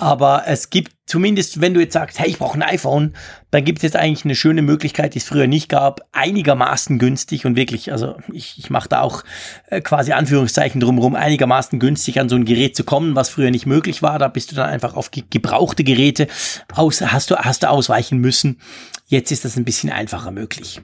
[0.00, 3.14] Aber es gibt zumindest, wenn du jetzt sagst, hey, ich brauche ein iPhone,
[3.50, 7.46] dann gibt es jetzt eigentlich eine schöne Möglichkeit, die es früher nicht gab, einigermaßen günstig
[7.46, 9.24] und wirklich, also ich, ich mache da auch
[9.68, 13.66] äh, quasi Anführungszeichen drumherum, einigermaßen günstig an so ein Gerät zu kommen, was früher nicht
[13.66, 14.18] möglich war.
[14.18, 16.28] Da bist du dann einfach auf gebrauchte Geräte
[16.74, 18.60] aus, hast du, hast du ausweichen müssen.
[19.06, 20.82] Jetzt ist das ein bisschen einfacher möglich.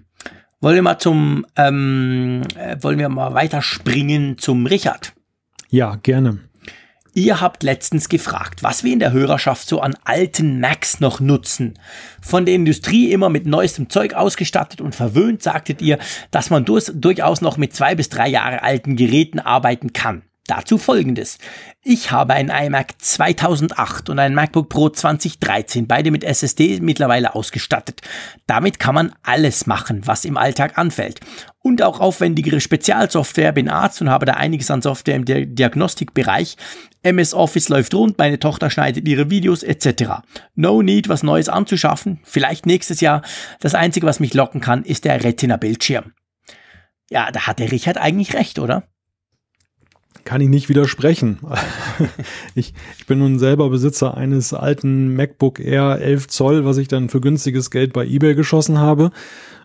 [0.61, 5.13] Wollen wir mal zum, ähm, äh, wollen wir mal weiterspringen zum Richard?
[5.69, 6.39] Ja, gerne.
[7.17, 11.79] Ihr habt letztens gefragt, was wir in der Hörerschaft so an alten Macs noch nutzen.
[12.21, 16.01] Von der Industrie immer mit neuestem Zeug ausgestattet und verwöhnt, sagtet ihr,
[16.33, 20.23] dass man durchaus noch mit zwei bis drei Jahre alten Geräten arbeiten kann.
[20.49, 21.39] Dazu folgendes.
[21.83, 28.03] Ich habe ein iMac 2008 und ein MacBook Pro 2013, beide mit SSD mittlerweile ausgestattet.
[28.47, 31.21] Damit kann man alles machen, was im Alltag anfällt.
[31.61, 36.59] Und auch aufwendigere Spezialsoftware, bin Arzt und habe da einiges an Software im Diagnostikbereich.
[37.05, 40.23] MS Office läuft rund, meine Tochter schneidet ihre Videos etc.
[40.55, 42.21] No need, was Neues anzuschaffen.
[42.25, 43.23] Vielleicht nächstes Jahr.
[43.61, 46.13] Das Einzige, was mich locken kann, ist der Retina-Bildschirm.
[47.11, 48.85] Ja, da hat der Richard eigentlich recht, oder?
[50.25, 51.39] kann ich nicht widersprechen.
[52.55, 57.09] ich, ich bin nun selber Besitzer eines alten MacBook Air 11 Zoll, was ich dann
[57.09, 59.11] für günstiges Geld bei eBay geschossen habe.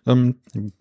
[0.07, 0.35] Ähm,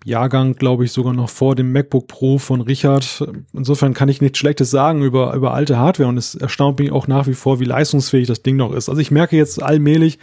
[0.04, 3.26] Jahrgang, glaube ich, sogar noch vor dem MacBook Pro von Richard.
[3.52, 7.07] Insofern kann ich nichts Schlechtes sagen über, über alte Hardware und es erstaunt mich auch
[7.07, 8.88] nach wie vor, wie leistungsfähig das Ding noch ist.
[8.88, 10.18] Also ich merke jetzt allmählich,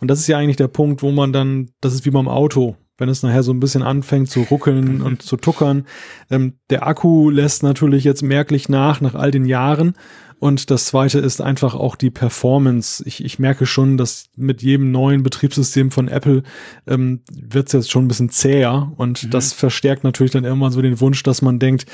[0.00, 2.76] und das ist ja eigentlich der Punkt, wo man dann, das ist wie beim Auto
[3.00, 5.86] wenn es nachher so ein bisschen anfängt zu ruckeln und zu tuckern.
[6.30, 9.94] Ähm, der Akku lässt natürlich jetzt merklich nach, nach all den Jahren.
[10.40, 13.04] Und das zweite ist einfach auch die Performance.
[13.06, 16.42] Ich, ich merke schon, dass mit jedem neuen Betriebssystem von Apple
[16.86, 18.90] ähm, wird es jetzt schon ein bisschen zäher.
[18.96, 19.30] Und mhm.
[19.30, 21.84] das verstärkt natürlich dann irgendwann so den Wunsch, dass man denkt,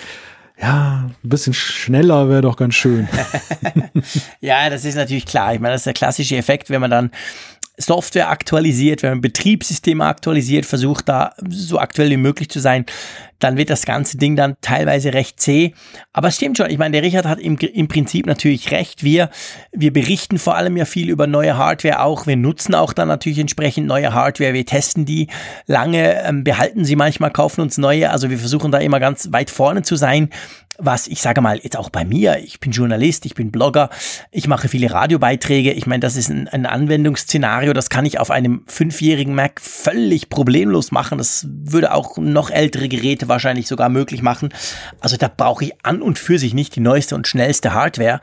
[0.60, 3.08] ja, ein bisschen schneller wäre doch ganz schön.
[4.40, 5.52] ja, das ist natürlich klar.
[5.52, 7.10] Ich meine, das ist der klassische Effekt, wenn man dann
[7.78, 12.86] Software aktualisiert, wenn man Betriebssysteme aktualisiert, versucht da so aktuell wie möglich zu sein,
[13.38, 15.74] dann wird das ganze Ding dann teilweise recht zäh.
[16.12, 19.04] Aber es stimmt schon, ich meine, der Richard hat im, im Prinzip natürlich recht.
[19.04, 19.30] Wir,
[19.72, 22.26] wir berichten vor allem ja viel über neue Hardware auch.
[22.26, 24.54] Wir nutzen auch dann natürlich entsprechend neue Hardware.
[24.54, 25.28] Wir testen die
[25.66, 28.10] lange, ähm, behalten sie manchmal, kaufen uns neue.
[28.10, 30.30] Also wir versuchen da immer ganz weit vorne zu sein
[30.78, 33.90] was ich sage mal jetzt auch bei mir, ich bin Journalist, ich bin Blogger,
[34.30, 35.72] ich mache viele Radiobeiträge.
[35.72, 40.28] Ich meine, das ist ein, ein Anwendungsszenario, das kann ich auf einem fünfjährigen Mac völlig
[40.28, 41.18] problemlos machen.
[41.18, 44.50] Das würde auch noch ältere Geräte wahrscheinlich sogar möglich machen.
[45.00, 48.20] Also da brauche ich an und für sich nicht die neueste und schnellste Hardware.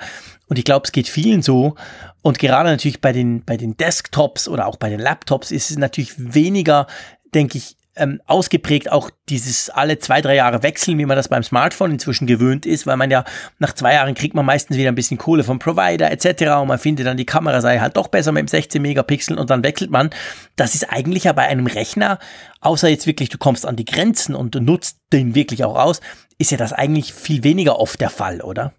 [0.47, 1.75] Und ich glaube, es geht vielen so.
[2.21, 5.77] Und gerade natürlich bei den, bei den Desktops oder auch bei den Laptops ist es
[5.77, 6.87] natürlich weniger,
[7.33, 11.43] denke ich, ähm, ausgeprägt auch dieses alle zwei, drei Jahre wechseln, wie man das beim
[11.43, 13.23] Smartphone inzwischen gewöhnt ist, weil man ja
[13.59, 16.59] nach zwei Jahren kriegt man meistens wieder ein bisschen Kohle vom Provider etc.
[16.61, 19.49] und man findet dann die Kamera sei halt doch besser mit dem 16 Megapixel und
[19.49, 20.09] dann wechselt man.
[20.55, 22.19] Das ist eigentlich ja bei einem Rechner,
[22.61, 26.01] außer jetzt wirklich du kommst an die Grenzen und du nutzt den wirklich auch aus,
[26.37, 28.73] ist ja das eigentlich viel weniger oft der Fall, oder?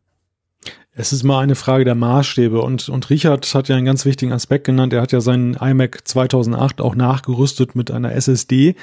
[0.96, 4.32] Es ist mal eine Frage der Maßstäbe und, und Richard hat ja einen ganz wichtigen
[4.32, 4.92] Aspekt genannt.
[4.92, 8.76] Er hat ja seinen iMac 2008 auch nachgerüstet mit einer SSD.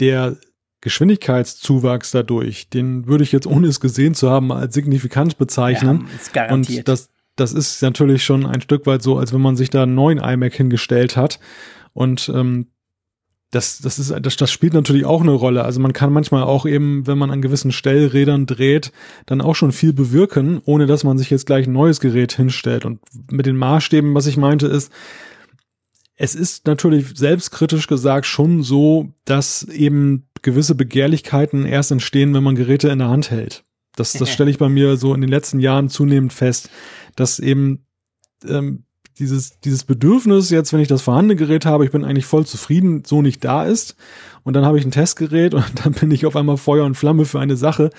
[0.00, 0.36] Der
[0.82, 6.08] Geschwindigkeitszuwachs dadurch, den würde ich jetzt ohne es gesehen zu haben als signifikant bezeichnen.
[6.34, 9.70] Ja, und das, das ist natürlich schon ein Stück weit so, als wenn man sich
[9.70, 11.40] da einen neuen iMac hingestellt hat.
[11.94, 12.66] Und ähm,
[13.50, 15.64] das, das ist, das, das spielt natürlich auch eine Rolle.
[15.64, 18.92] Also man kann manchmal auch eben, wenn man an gewissen Stellrädern dreht,
[19.24, 22.84] dann auch schon viel bewirken, ohne dass man sich jetzt gleich ein neues Gerät hinstellt.
[22.84, 24.92] Und mit den Maßstäben, was ich meinte, ist,
[26.16, 32.56] es ist natürlich selbstkritisch gesagt schon so, dass eben gewisse Begehrlichkeiten erst entstehen, wenn man
[32.56, 33.64] Geräte in der Hand hält.
[33.96, 36.70] Das, das stelle ich bei mir so in den letzten Jahren zunehmend fest,
[37.16, 37.86] dass eben
[38.46, 38.84] ähm,
[39.18, 43.02] dieses, dieses Bedürfnis jetzt, wenn ich das vorhandene Gerät habe, ich bin eigentlich voll zufrieden,
[43.04, 43.96] so nicht da ist.
[44.44, 47.24] Und dann habe ich ein Testgerät und dann bin ich auf einmal Feuer und Flamme
[47.24, 47.90] für eine Sache,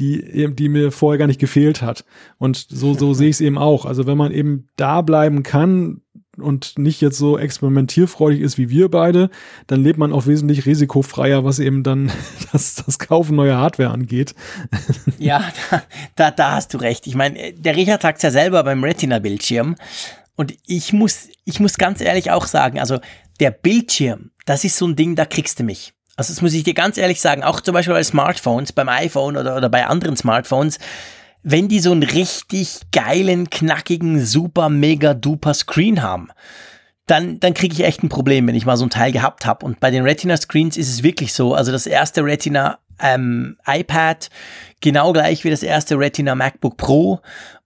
[0.00, 2.04] die, die mir vorher gar nicht gefehlt hat.
[2.38, 3.84] Und so, so sehe ich es eben auch.
[3.84, 6.00] Also wenn man eben da bleiben kann,
[6.40, 9.30] und nicht jetzt so experimentierfreudig ist wie wir beide,
[9.66, 12.10] dann lebt man auch wesentlich risikofreier, was eben dann
[12.52, 14.34] das, das Kaufen neuer Hardware angeht.
[15.18, 15.82] Ja, da,
[16.14, 17.06] da, da hast du recht.
[17.06, 19.76] Ich meine, der Richard sagt ja selber beim Retina-Bildschirm,
[20.38, 23.00] und ich muss, ich muss ganz ehrlich auch sagen, also
[23.40, 25.94] der Bildschirm, das ist so ein Ding, da kriegst du mich.
[26.16, 29.36] Also das muss ich dir ganz ehrlich sagen, auch zum Beispiel bei Smartphones, beim iPhone
[29.36, 30.78] oder, oder bei anderen Smartphones,
[31.42, 36.28] wenn die so einen richtig geilen, knackigen, super, mega, duper Screen haben,
[37.06, 39.66] dann, dann kriege ich echt ein Problem, wenn ich mal so ein Teil gehabt habe.
[39.66, 41.54] Und bei den Retina-Screens ist es wirklich so.
[41.54, 44.30] Also das erste Retina ähm, iPad,
[44.80, 47.20] genau gleich wie das erste Retina MacBook Pro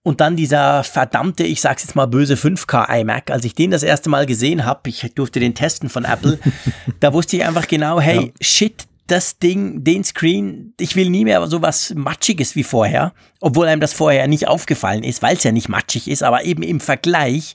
[0.05, 3.85] Und dann dieser verdammte, ich sag's jetzt mal böse 5K iMac, als ich den das
[3.85, 6.41] erste Mal gesehen habe, ich durfte den testen von Apple,
[7.01, 8.33] da wusste ich einfach genau, hey, ja.
[8.41, 13.67] shit, das Ding, den Screen, ich will nie mehr so was Matschiges wie vorher, obwohl
[13.67, 16.81] einem das vorher nicht aufgefallen ist, weil es ja nicht matschig ist, aber eben im
[16.81, 17.55] Vergleich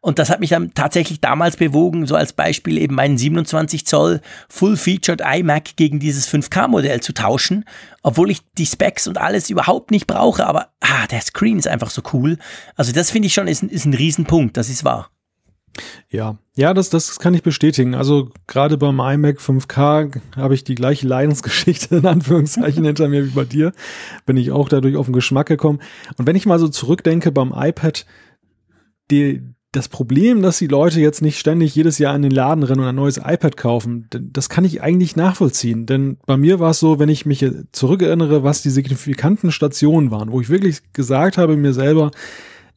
[0.00, 4.20] und das hat mich dann tatsächlich damals bewogen, so als Beispiel eben meinen 27 Zoll
[4.48, 7.64] Full-Featured iMac gegen dieses 5K-Modell zu tauschen,
[8.02, 11.90] obwohl ich die Specs und alles überhaupt nicht brauche, aber ah, der Screen ist einfach
[11.90, 12.38] so cool.
[12.76, 15.10] Also das finde ich schon ist, ist ein Riesenpunkt, das ist wahr.
[16.10, 17.94] Ja, ja, das, das kann ich bestätigen.
[17.94, 23.30] Also gerade beim iMac 5K habe ich die gleiche Leidensgeschichte in Anführungszeichen hinter mir wie
[23.30, 23.72] bei dir.
[24.26, 25.80] Bin ich auch dadurch auf den Geschmack gekommen.
[26.16, 28.06] Und wenn ich mal so zurückdenke beim iPad,
[29.10, 32.80] die, das Problem, dass die Leute jetzt nicht ständig jedes Jahr in den Laden rennen
[32.80, 35.84] und ein neues iPad kaufen, das kann ich eigentlich nachvollziehen.
[35.84, 40.32] Denn bei mir war es so, wenn ich mich zurückerinnere, was die signifikanten Stationen waren,
[40.32, 42.10] wo ich wirklich gesagt habe mir selber,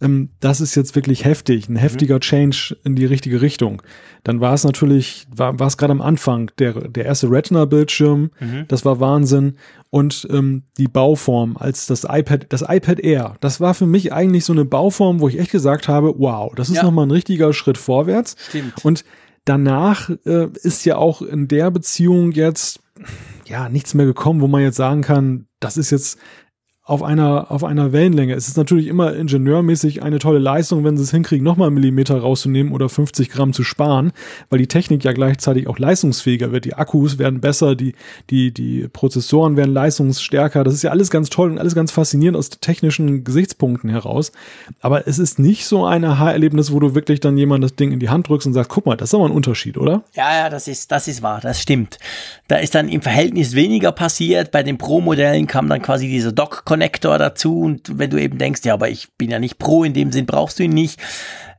[0.02, 1.78] ähm, das ist jetzt wirklich heftig, ein mhm.
[1.78, 3.82] heftiger Change in die richtige Richtung.
[4.24, 8.66] Dann war es natürlich, war, war es gerade am Anfang, der, der erste Retina-Bildschirm, mhm.
[8.68, 9.58] das war Wahnsinn.
[9.90, 14.46] Und ähm, die Bauform als das iPad, das iPad Air, das war für mich eigentlich
[14.46, 16.84] so eine Bauform, wo ich echt gesagt habe, wow, das ist ja.
[16.84, 18.36] nochmal ein richtiger Schritt vorwärts.
[18.50, 18.84] Stimmt.
[18.84, 19.04] Und
[19.46, 22.80] danach äh, ist ja auch in der Beziehung jetzt
[23.46, 26.18] ja nichts mehr gekommen, wo man jetzt sagen kann, das ist jetzt
[26.84, 28.34] auf einer, auf einer Wellenlänge.
[28.34, 32.18] Es ist natürlich immer ingenieurmäßig eine tolle Leistung, wenn sie es hinkriegen, nochmal einen Millimeter
[32.18, 34.12] rauszunehmen oder 50 Gramm zu sparen,
[34.50, 36.66] weil die Technik ja gleichzeitig auch leistungsfähiger wird.
[36.66, 37.94] Die Akkus werden besser, die,
[38.32, 40.64] die, die Prozessoren werden leistungsstärker.
[40.64, 44.32] Das ist ja alles ganz toll und alles ganz faszinierend aus technischen Gesichtspunkten heraus.
[44.80, 48.00] Aber es ist nicht so ein Aha-Erlebnis, wo du wirklich dann jemand das Ding in
[48.00, 50.04] die Hand drückst und sagst, guck mal, das ist aber ein Unterschied, oder?
[50.16, 52.00] Ja, ja, das ist, das ist wahr, das stimmt.
[52.48, 54.50] Da ist dann im Verhältnis weniger passiert.
[54.50, 58.62] Bei den Pro-Modellen kam dann quasi dieser Dock Connector dazu und wenn du eben denkst,
[58.64, 61.02] ja, aber ich bin ja nicht Pro, in dem Sinn brauchst du ihn nicht.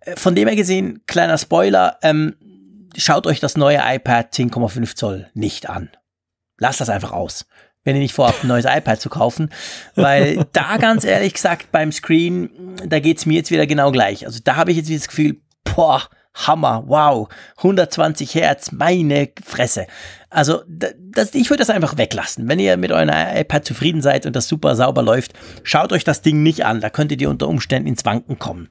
[0.00, 2.34] Äh, von dem her gesehen, kleiner Spoiler, ähm,
[2.96, 5.90] schaut euch das neue iPad 10,5 Zoll nicht an.
[6.58, 7.44] Lasst das einfach aus
[7.84, 9.50] wenn ihr nicht vorhabt, ein neues iPad zu kaufen.
[9.96, 12.48] Weil da ganz ehrlich gesagt, beim Screen,
[12.86, 14.24] da geht's mir jetzt wieder genau gleich.
[14.24, 19.86] Also da habe ich jetzt wieder das Gefühl, boah, Hammer, wow, 120 Hertz, meine Fresse.
[20.30, 22.48] Also das, ich würde das einfach weglassen.
[22.48, 26.22] Wenn ihr mit eurem iPad zufrieden seid und das super sauber läuft, schaut euch das
[26.22, 26.80] Ding nicht an.
[26.80, 28.70] Da könntet ihr unter Umständen ins Wanken kommen.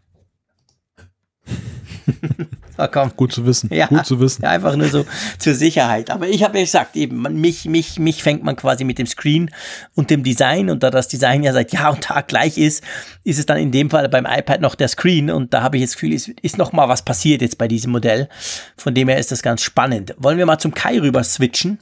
[2.78, 3.12] so, komm.
[3.16, 3.70] Gut zu wissen.
[3.74, 4.44] Ja, gut zu wissen.
[4.44, 5.06] Ja, einfach nur so
[5.38, 6.10] zur Sicherheit.
[6.10, 9.52] Aber ich habe ja gesagt, eben, mich, mich, mich fängt man quasi mit dem Screen
[9.96, 10.70] und dem Design.
[10.70, 12.84] Und da das Design ja seit Jahr und Tag gleich ist,
[13.24, 15.30] ist es dann in dem Fall beim iPad noch der Screen.
[15.30, 17.92] Und da habe ich das Gefühl, ist, ist noch mal was passiert jetzt bei diesem
[17.92, 18.30] Modell.
[18.78, 20.16] Von dem her ist das ganz spannend.
[20.18, 21.80] Wollen wir mal zum Kai rüber switchen?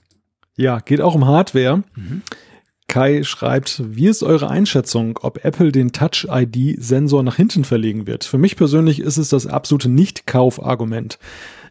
[0.56, 1.84] Ja, geht auch um Hardware.
[1.96, 2.22] Mhm.
[2.90, 8.26] Kai schreibt, wie ist eure Einschätzung, ob Apple den Touch-ID-Sensor nach hinten verlegen wird?
[8.26, 11.20] Für mich persönlich ist es das absolute Nicht-Kauf-Argument.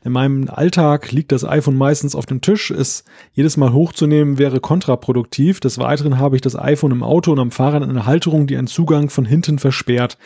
[0.05, 2.71] In meinem Alltag liegt das iPhone meistens auf dem Tisch.
[2.71, 5.59] Es jedes Mal hochzunehmen wäre kontraproduktiv.
[5.59, 8.57] Des Weiteren habe ich das iPhone im Auto und am Fahrrad in einer Halterung, die
[8.57, 10.19] einen Zugang von hinten versperrt.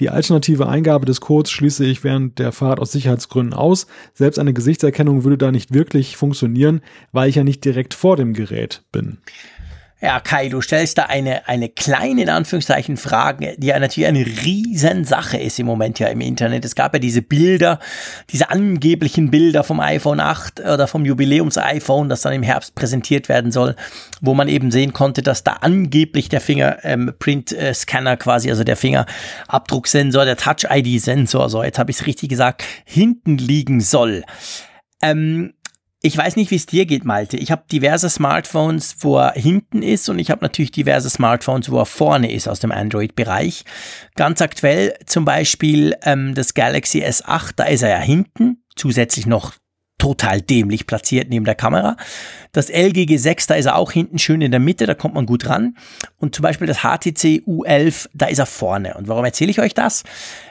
[0.00, 3.86] Die alternative Eingabe des Codes schließe ich während der Fahrt aus Sicherheitsgründen aus.
[4.14, 6.80] Selbst eine Gesichtserkennung würde da nicht wirklich funktionieren,
[7.12, 9.18] weil ich ja nicht direkt vor dem Gerät bin.
[10.00, 14.24] Ja, Kai, du stellst da eine, eine kleine, in Anführungszeichen, Frage, die ja natürlich eine
[14.24, 16.64] Riesensache ist im Moment ja im Internet.
[16.64, 17.80] Es gab ja diese Bilder,
[18.30, 23.50] diese angeblichen Bilder vom iPhone 8 oder vom Jubiläums-iPhone, das dann im Herbst präsentiert werden
[23.50, 23.74] soll,
[24.20, 30.24] wo man eben sehen konnte, dass da angeblich der Fingerprint-Scanner ähm, quasi, also der Fingerabdrucksensor,
[30.24, 34.22] der Touch-ID-Sensor, so jetzt habe ich es richtig gesagt, hinten liegen soll.
[35.02, 35.54] Ähm,
[36.00, 37.36] ich weiß nicht, wie es dir geht, Malte.
[37.36, 41.78] Ich habe diverse Smartphones, wo er hinten ist und ich habe natürlich diverse Smartphones, wo
[41.78, 43.64] er vorne ist aus dem Android-Bereich.
[44.14, 49.54] Ganz aktuell zum Beispiel ähm, das Galaxy S8, da ist er ja hinten, zusätzlich noch
[49.98, 51.96] total dämlich platziert neben der Kamera.
[52.52, 55.26] Das LG G6, da ist er auch hinten schön in der Mitte, da kommt man
[55.26, 55.76] gut ran.
[56.16, 58.94] Und zum Beispiel das HTC U11, da ist er vorne.
[58.94, 60.04] Und warum erzähle ich euch das?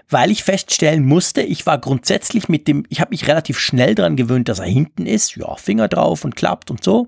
[0.10, 4.17] Weil ich feststellen musste, ich war grundsätzlich mit dem, ich habe mich relativ schnell dran
[4.17, 5.36] gewöhnt, dass er hinten ist.
[5.38, 7.07] Ja, Finger drauf und klappt und so.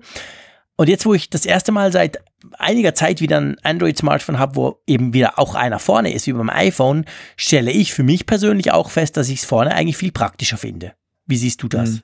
[0.76, 2.22] Und jetzt, wo ich das erste Mal seit
[2.58, 6.48] einiger Zeit wieder ein Android-Smartphone habe, wo eben wieder auch einer vorne ist, wie beim
[6.48, 7.04] iPhone,
[7.36, 10.94] stelle ich für mich persönlich auch fest, dass ich es vorne eigentlich viel praktischer finde.
[11.26, 11.90] Wie siehst du das?
[11.90, 12.02] Mhm.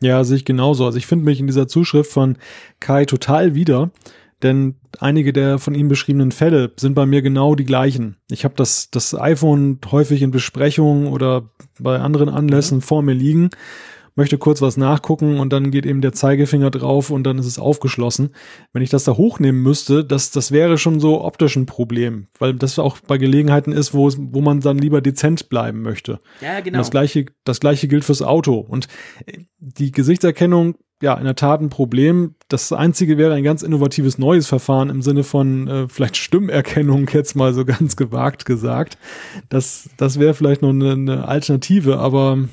[0.00, 0.86] Ja, sehe ich genauso.
[0.86, 2.36] Also ich finde mich in dieser Zuschrift von
[2.80, 3.90] Kai total wieder,
[4.42, 8.16] denn einige der von ihm beschriebenen Fälle sind bei mir genau die gleichen.
[8.30, 12.82] Ich habe das, das iPhone häufig in Besprechungen oder bei anderen Anlässen mhm.
[12.82, 13.50] vor mir liegen
[14.18, 17.58] möchte kurz was nachgucken und dann geht eben der Zeigefinger drauf und dann ist es
[17.58, 18.34] aufgeschlossen.
[18.72, 22.54] Wenn ich das da hochnehmen müsste, das, das wäre schon so optisch ein Problem, weil
[22.54, 26.20] das auch bei Gelegenheiten ist, wo, es, wo man dann lieber dezent bleiben möchte.
[26.42, 26.76] Ja, genau.
[26.76, 28.58] Und das gleiche, das gleiche gilt fürs Auto.
[28.58, 28.88] Und
[29.58, 32.34] die Gesichtserkennung, ja, in der Tat ein Problem.
[32.48, 37.36] Das einzige wäre ein ganz innovatives neues Verfahren im Sinne von äh, vielleicht Stimmerkennung, jetzt
[37.36, 38.98] mal so ganz gewagt gesagt.
[39.48, 42.48] Das, das wäre vielleicht noch eine, eine Alternative, aber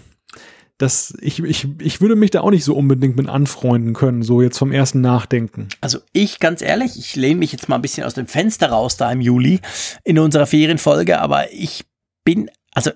[0.77, 4.41] das, ich, ich, ich würde mich da auch nicht so unbedingt mit anfreunden können, so
[4.41, 5.69] jetzt vom ersten Nachdenken.
[5.79, 8.97] Also ich, ganz ehrlich, ich lehne mich jetzt mal ein bisschen aus dem Fenster raus
[8.97, 9.61] da im Juli
[10.03, 11.85] in unserer Ferienfolge, aber ich
[12.25, 12.91] bin, also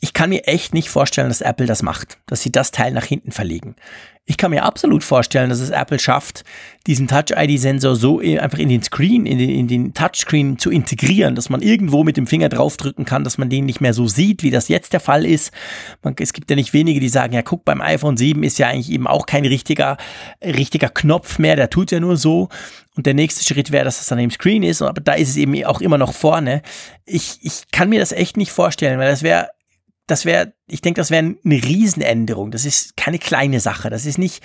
[0.00, 3.04] ich kann mir echt nicht vorstellen, dass Apple das macht, dass sie das Teil nach
[3.04, 3.74] hinten verlegen.
[4.28, 6.42] Ich kann mir absolut vorstellen, dass es Apple schafft,
[6.88, 11.48] diesen Touch-ID-Sensor so einfach in den Screen, in den, in den Touchscreen zu integrieren, dass
[11.48, 14.50] man irgendwo mit dem Finger draufdrücken kann, dass man den nicht mehr so sieht, wie
[14.50, 15.52] das jetzt der Fall ist.
[16.02, 18.66] Man, es gibt ja nicht wenige, die sagen, ja, guck, beim iPhone 7 ist ja
[18.66, 19.96] eigentlich eben auch kein richtiger,
[20.42, 22.48] richtiger Knopf mehr, der tut ja nur so.
[22.96, 25.36] Und der nächste Schritt wäre, dass es dann im Screen ist, aber da ist es
[25.36, 26.62] eben auch immer noch vorne.
[27.04, 29.50] Ich, ich kann mir das echt nicht vorstellen, weil das wäre
[30.06, 32.50] das wäre, ich denke, das wäre eine Riesenänderung.
[32.50, 33.90] Das ist keine kleine Sache.
[33.90, 34.42] Das ist nicht,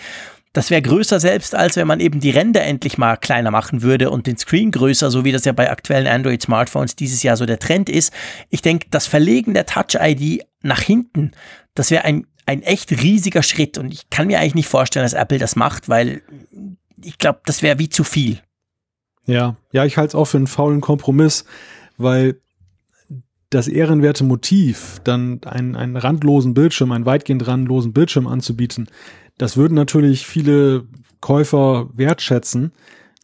[0.53, 4.09] das wäre größer selbst, als wenn man eben die Ränder endlich mal kleiner machen würde
[4.09, 7.59] und den Screen größer, so wie das ja bei aktuellen Android-Smartphones dieses Jahr so der
[7.59, 8.11] Trend ist.
[8.49, 11.31] Ich denke, das Verlegen der Touch-ID nach hinten,
[11.73, 15.13] das wäre ein, ein echt riesiger Schritt und ich kann mir eigentlich nicht vorstellen, dass
[15.13, 16.21] Apple das macht, weil
[17.03, 18.39] ich glaube, das wäre wie zu viel.
[19.25, 21.45] Ja, ja, ich halte es auch für einen faulen Kompromiss,
[21.97, 22.41] weil
[23.51, 28.87] das ehrenwerte Motiv, dann einen, einen randlosen Bildschirm, einen weitgehend randlosen Bildschirm anzubieten,
[29.37, 30.85] das würden natürlich viele
[31.19, 32.71] Käufer wertschätzen.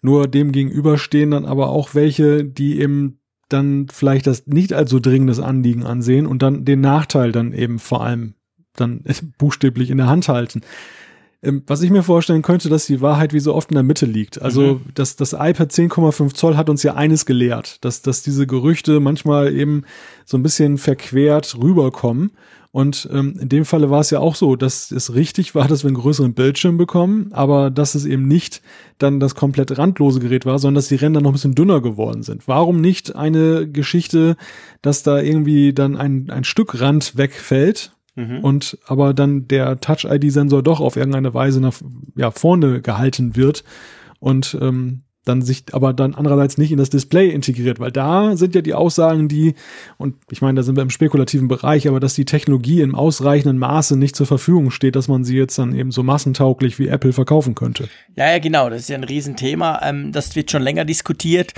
[0.01, 3.19] Nur dem gegenüber stehen dann aber auch welche, die eben
[3.49, 8.03] dann vielleicht das nicht allzu dringendes Anliegen ansehen und dann den Nachteil dann eben vor
[8.03, 8.33] allem
[8.75, 9.03] dann
[9.37, 10.61] buchstäblich in der Hand halten.
[11.43, 14.05] Ähm, was ich mir vorstellen könnte, dass die Wahrheit wie so oft in der Mitte
[14.05, 14.41] liegt.
[14.41, 14.81] Also mhm.
[14.95, 19.53] das, das iPad 10,5 Zoll hat uns ja eines gelehrt, dass, dass diese Gerüchte manchmal
[19.53, 19.83] eben
[20.25, 22.31] so ein bisschen verquert rüberkommen.
[22.71, 25.83] Und ähm, in dem Falle war es ja auch so, dass es richtig war, dass
[25.83, 28.61] wir einen größeren Bildschirm bekommen, aber dass es eben nicht
[28.97, 32.23] dann das komplett randlose Gerät war, sondern dass die Ränder noch ein bisschen dünner geworden
[32.23, 32.47] sind.
[32.47, 34.35] Warum nicht eine Geschichte,
[34.81, 38.39] dass da irgendwie dann ein, ein Stück Rand wegfällt mhm.
[38.39, 41.79] und aber dann der Touch-ID-Sensor doch auf irgendeine Weise nach
[42.15, 43.63] ja, vorne gehalten wird
[44.19, 48.55] und ähm, dann sich aber dann andererseits nicht in das Display integriert, weil da sind
[48.55, 49.55] ja die Aussagen, die,
[49.97, 53.57] und ich meine, da sind wir im spekulativen Bereich, aber dass die Technologie im ausreichenden
[53.57, 57.13] Maße nicht zur Verfügung steht, dass man sie jetzt dann eben so massentauglich wie Apple
[57.13, 57.89] verkaufen könnte.
[58.15, 59.81] Ja, ja, genau, das ist ja ein Riesenthema.
[59.83, 61.53] Ähm, das wird schon länger diskutiert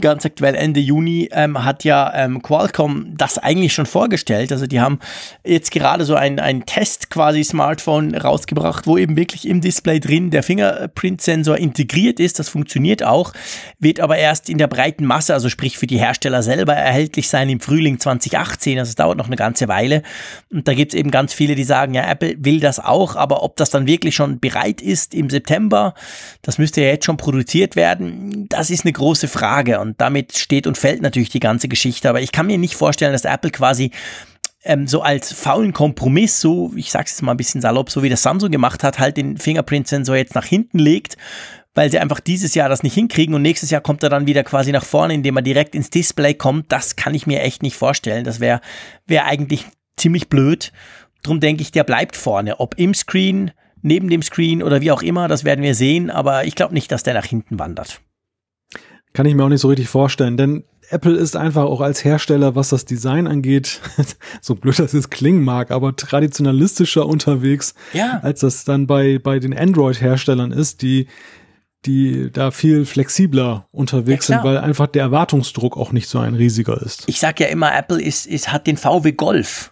[0.00, 4.52] ganz aktuell Ende Juni ähm, hat ja ähm, Qualcomm das eigentlich schon vorgestellt.
[4.52, 5.00] Also die haben
[5.44, 10.30] jetzt gerade so ein, ein Test quasi Smartphone rausgebracht, wo eben wirklich im Display drin
[10.30, 12.38] der Fingerprint-Sensor integriert ist.
[12.38, 13.32] Das funktioniert auch,
[13.78, 17.48] wird aber erst in der breiten Masse, also sprich für die Hersteller selber erhältlich sein
[17.48, 18.78] im Frühling 2018.
[18.78, 20.02] Also es dauert noch eine ganze Weile.
[20.50, 23.42] Und da gibt es eben ganz viele, die sagen, ja, Apple will das auch, aber
[23.42, 25.94] ob das dann wirklich schon bereit ist im September,
[26.42, 29.71] das müsste ja jetzt schon produziert werden, das ist eine große Frage.
[29.80, 32.08] Und damit steht und fällt natürlich die ganze Geschichte.
[32.08, 33.90] Aber ich kann mir nicht vorstellen, dass Apple quasi
[34.64, 38.08] ähm, so als faulen Kompromiss, so, ich sag's jetzt mal ein bisschen salopp, so wie
[38.08, 41.16] das Samsung gemacht hat, halt den Fingerprint-Sensor jetzt nach hinten legt,
[41.74, 44.44] weil sie einfach dieses Jahr das nicht hinkriegen und nächstes Jahr kommt er dann wieder
[44.44, 46.70] quasi nach vorne, indem er direkt ins Display kommt.
[46.70, 48.24] Das kann ich mir echt nicht vorstellen.
[48.24, 48.60] Das wäre
[49.06, 49.64] wär eigentlich
[49.96, 50.72] ziemlich blöd.
[51.22, 52.60] Drum denke ich, der bleibt vorne.
[52.60, 56.44] Ob im Screen, neben dem Screen oder wie auch immer, das werden wir sehen, aber
[56.44, 58.00] ich glaube nicht, dass der nach hinten wandert.
[59.12, 62.54] Kann ich mir auch nicht so richtig vorstellen, denn Apple ist einfach auch als Hersteller,
[62.54, 63.80] was das Design angeht,
[64.40, 68.20] so blöd das jetzt klingen mag, aber traditionalistischer unterwegs, ja.
[68.22, 71.06] als das dann bei, bei den Android-Herstellern ist, die,
[71.86, 76.34] die da viel flexibler unterwegs ja, sind, weil einfach der Erwartungsdruck auch nicht so ein
[76.34, 77.04] riesiger ist.
[77.06, 79.71] Ich sag ja immer, Apple ist, ist, hat den VW Golf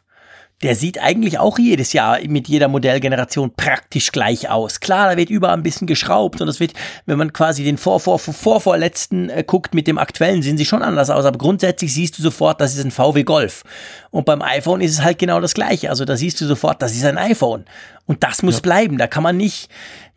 [0.62, 4.80] der sieht eigentlich auch jedes Jahr mit jeder Modellgeneration praktisch gleich aus.
[4.80, 6.74] Klar, da wird überall ein bisschen geschraubt und das wird,
[7.06, 10.58] wenn man quasi den vor, vor, vor, vor vorletzten äh, guckt mit dem aktuellen, sehen
[10.58, 11.24] sie schon anders aus.
[11.24, 13.62] Aber grundsätzlich siehst du sofort, das ist ein VW Golf.
[14.10, 15.88] Und beim iPhone ist es halt genau das Gleiche.
[15.88, 17.64] Also da siehst du sofort, das ist ein iPhone.
[18.06, 18.60] Und das muss ja.
[18.60, 18.98] bleiben.
[18.98, 19.70] Da kann man nicht,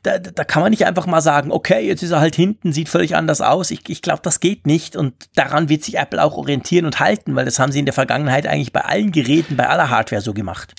[0.04, 2.89] da, da kann man nicht einfach mal sagen, okay, jetzt ist er halt hinten, sieht
[2.89, 3.72] völlig anders aus.
[3.72, 7.36] Ich, ich glaube, das geht nicht und daran wird sich Apple auch orientieren und halten,
[7.36, 10.34] weil das haben sie in der Vergangenheit eigentlich bei allen Geräten, bei aller Hardware so
[10.34, 10.76] gemacht.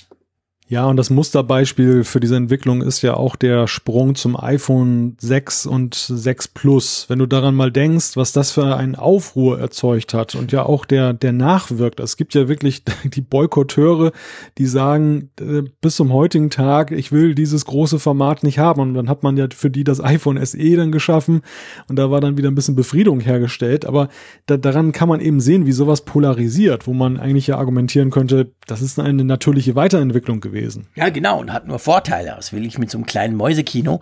[0.67, 5.67] Ja, und das Musterbeispiel für diese Entwicklung ist ja auch der Sprung zum iPhone 6
[5.67, 7.05] und 6 Plus.
[7.07, 10.85] Wenn du daran mal denkst, was das für einen Aufruhr erzeugt hat und ja auch
[10.85, 11.99] der, der nachwirkt.
[11.99, 14.11] Es gibt ja wirklich die Boykotteure,
[14.57, 18.81] die sagen, äh, bis zum heutigen Tag, ich will dieses große Format nicht haben.
[18.81, 21.41] Und dann hat man ja für die das iPhone SE dann geschaffen
[21.89, 23.85] und da war dann wieder ein bisschen Befriedung hergestellt.
[23.85, 24.09] Aber
[24.47, 28.51] da, daran kann man eben sehen, wie sowas polarisiert, wo man eigentlich ja argumentieren könnte,
[28.65, 30.87] das ist eine natürliche Weiterentwicklung gewesen gewesen.
[30.95, 32.33] Ja, genau, und hat nur Vorteile.
[32.35, 33.99] Das will ich mit so einem kleinen Mäusekino.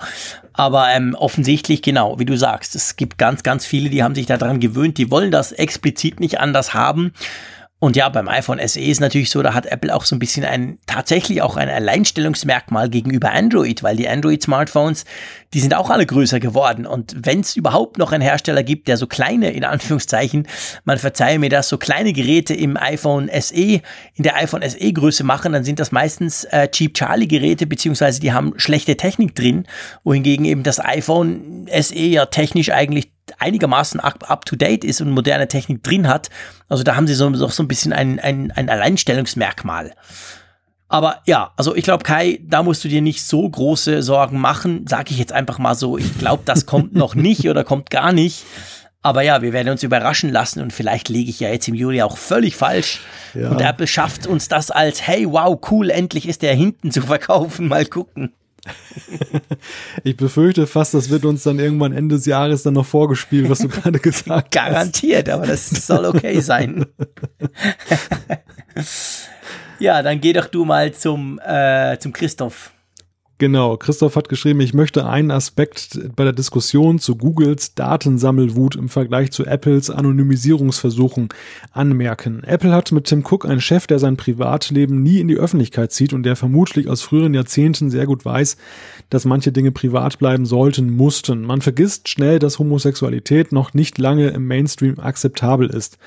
[0.54, 4.28] Aber ähm, offensichtlich, genau, wie du sagst, es gibt ganz, ganz viele, die haben sich
[4.28, 7.14] daran gewöhnt, die wollen das explizit nicht anders haben.
[7.84, 10.46] Und ja, beim iPhone SE ist natürlich so, da hat Apple auch so ein bisschen
[10.46, 15.04] ein, tatsächlich auch ein Alleinstellungsmerkmal gegenüber Android, weil die Android-Smartphones,
[15.54, 16.86] die sind auch alle größer geworden.
[16.86, 20.48] Und wenn es überhaupt noch einen Hersteller gibt, der so kleine, in Anführungszeichen,
[20.86, 23.82] man verzeihe mir das, so kleine Geräte im iPhone SE, in
[24.18, 28.32] der iPhone SE Größe machen, dann sind das meistens äh, Cheap Charlie Geräte, beziehungsweise die
[28.32, 29.68] haben schlechte Technik drin,
[30.06, 36.08] wohingegen eben das iPhone SE ja technisch eigentlich einigermaßen up-to-date ist und moderne Technik drin
[36.08, 36.30] hat.
[36.70, 39.94] Also da haben sie so, so ein bisschen ein, ein, ein Alleinstellungsmerkmal.
[40.90, 44.86] Aber ja, also ich glaube, Kai, da musst du dir nicht so große Sorgen machen.
[44.88, 45.98] Sage ich jetzt einfach mal so.
[45.98, 48.46] Ich glaube, das kommt noch nicht oder kommt gar nicht.
[49.02, 52.02] Aber ja, wir werden uns überraschen lassen und vielleicht liege ich ja jetzt im Juli
[52.02, 53.02] auch völlig falsch.
[53.34, 53.50] Ja.
[53.50, 57.68] Und Apple schafft uns das als, hey, wow, cool, endlich ist der hinten zu verkaufen.
[57.68, 58.32] Mal gucken.
[60.04, 63.60] ich befürchte fast, das wird uns dann irgendwann Ende des Jahres dann noch vorgespielt, was
[63.60, 64.52] du gerade gesagt hast.
[64.52, 66.86] Garantiert, aber das soll okay sein.
[69.80, 72.73] ja, dann geh doch du mal zum, äh, zum Christoph.
[73.40, 78.90] Genau, Christoph hat geschrieben, ich möchte einen Aspekt bei der Diskussion zu Googles Datensammelwut im
[78.90, 81.30] Vergleich zu Apples Anonymisierungsversuchen
[81.72, 82.44] anmerken.
[82.44, 86.14] Apple hat mit Tim Cook einen Chef, der sein Privatleben nie in die Öffentlichkeit zieht
[86.14, 88.56] und der vermutlich aus früheren Jahrzehnten sehr gut weiß,
[89.10, 91.42] dass manche Dinge privat bleiben sollten, mussten.
[91.42, 95.98] Man vergisst schnell, dass Homosexualität noch nicht lange im Mainstream akzeptabel ist.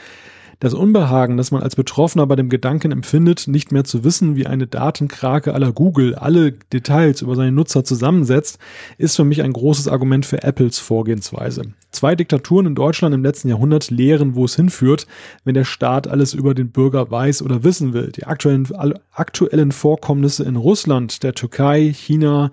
[0.58, 4.46] Das Unbehagen, das man als Betroffener bei dem Gedanken empfindet, nicht mehr zu wissen, wie
[4.46, 8.58] eine Datenkrake aller Google alle Details über seine Nutzer zusammensetzt,
[8.96, 11.62] ist für mich ein großes Argument für Apples Vorgehensweise.
[11.90, 15.06] Zwei Diktaturen in Deutschland im letzten Jahrhundert lehren, wo es hinführt,
[15.44, 18.12] wenn der Staat alles über den Bürger weiß oder wissen will.
[18.12, 18.66] Die aktuellen,
[19.12, 22.50] aktuellen Vorkommnisse in Russland, der Türkei, China,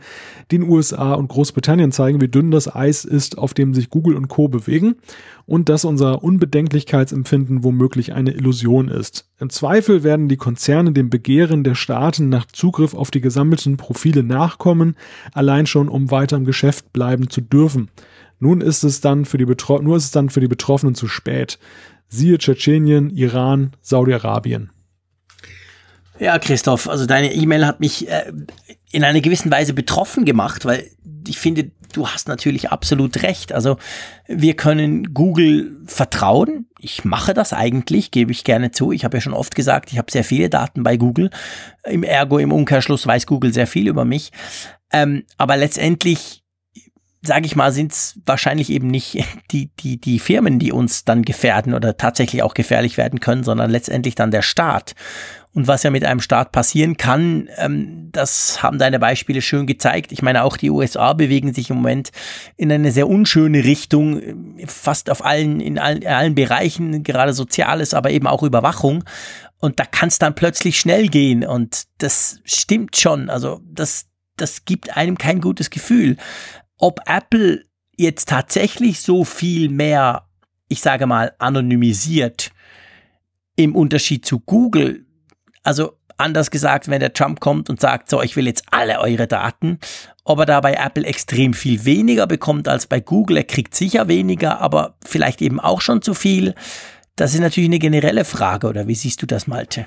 [0.51, 4.27] den USA und Großbritannien zeigen, wie dünn das Eis ist, auf dem sich Google und
[4.27, 4.47] Co.
[4.49, 4.95] bewegen
[5.45, 9.29] und dass unser Unbedenklichkeitsempfinden womöglich eine Illusion ist.
[9.39, 14.23] Im Zweifel werden die Konzerne dem Begehren der Staaten nach Zugriff auf die gesammelten Profile
[14.23, 14.95] nachkommen,
[15.33, 17.89] allein schon um weiter im Geschäft bleiben zu dürfen.
[18.39, 21.07] Nun ist es dann für die, Betro nur ist es dann für die Betroffenen zu
[21.07, 21.59] spät.
[22.07, 24.69] Siehe Tschetschenien, Iran, Saudi-Arabien.
[26.19, 28.31] Ja, Christoph, also deine E-Mail hat mich äh,
[28.91, 30.87] in einer gewissen Weise betroffen gemacht, weil
[31.28, 33.53] ich finde, du hast natürlich absolut recht.
[33.53, 33.78] Also
[34.28, 36.67] wir können Google vertrauen.
[36.80, 38.91] Ich mache das eigentlich, gebe ich gerne zu.
[38.91, 41.30] Ich habe ja schon oft gesagt, ich habe sehr viele Daten bei Google.
[41.86, 44.32] Im Ergo, im Umkehrschluss weiß Google sehr viel über mich.
[44.91, 46.42] Ähm, aber letztendlich
[47.26, 51.24] sage ich mal, sind es wahrscheinlich eben nicht die, die, die Firmen, die uns dann
[51.24, 54.93] gefährden oder tatsächlich auch gefährlich werden können, sondern letztendlich dann der Staat.
[55.55, 60.11] Und was ja mit einem Staat passieren kann, ähm, das haben deine Beispiele schön gezeigt.
[60.11, 62.11] Ich meine, auch die USA bewegen sich im Moment
[62.57, 67.93] in eine sehr unschöne Richtung, fast auf allen, in allen, in allen Bereichen, gerade Soziales,
[67.93, 69.03] aber eben auch Überwachung.
[69.59, 71.45] Und da kann es dann plötzlich schnell gehen.
[71.45, 73.30] Und das stimmt schon.
[73.30, 74.07] Also das,
[74.38, 76.17] das gibt einem kein gutes Gefühl.
[76.84, 77.63] Ob Apple
[77.95, 80.27] jetzt tatsächlich so viel mehr,
[80.67, 82.51] ich sage mal, anonymisiert
[83.55, 85.05] im Unterschied zu Google,
[85.63, 89.27] also anders gesagt, wenn der Trump kommt und sagt, so, ich will jetzt alle eure
[89.27, 89.79] Daten,
[90.25, 94.09] ob er da bei Apple extrem viel weniger bekommt als bei Google, er kriegt sicher
[94.09, 96.53] weniger, aber vielleicht eben auch schon zu viel.
[97.15, 99.86] Das ist natürlich eine generelle Frage, oder wie siehst du das, Malte?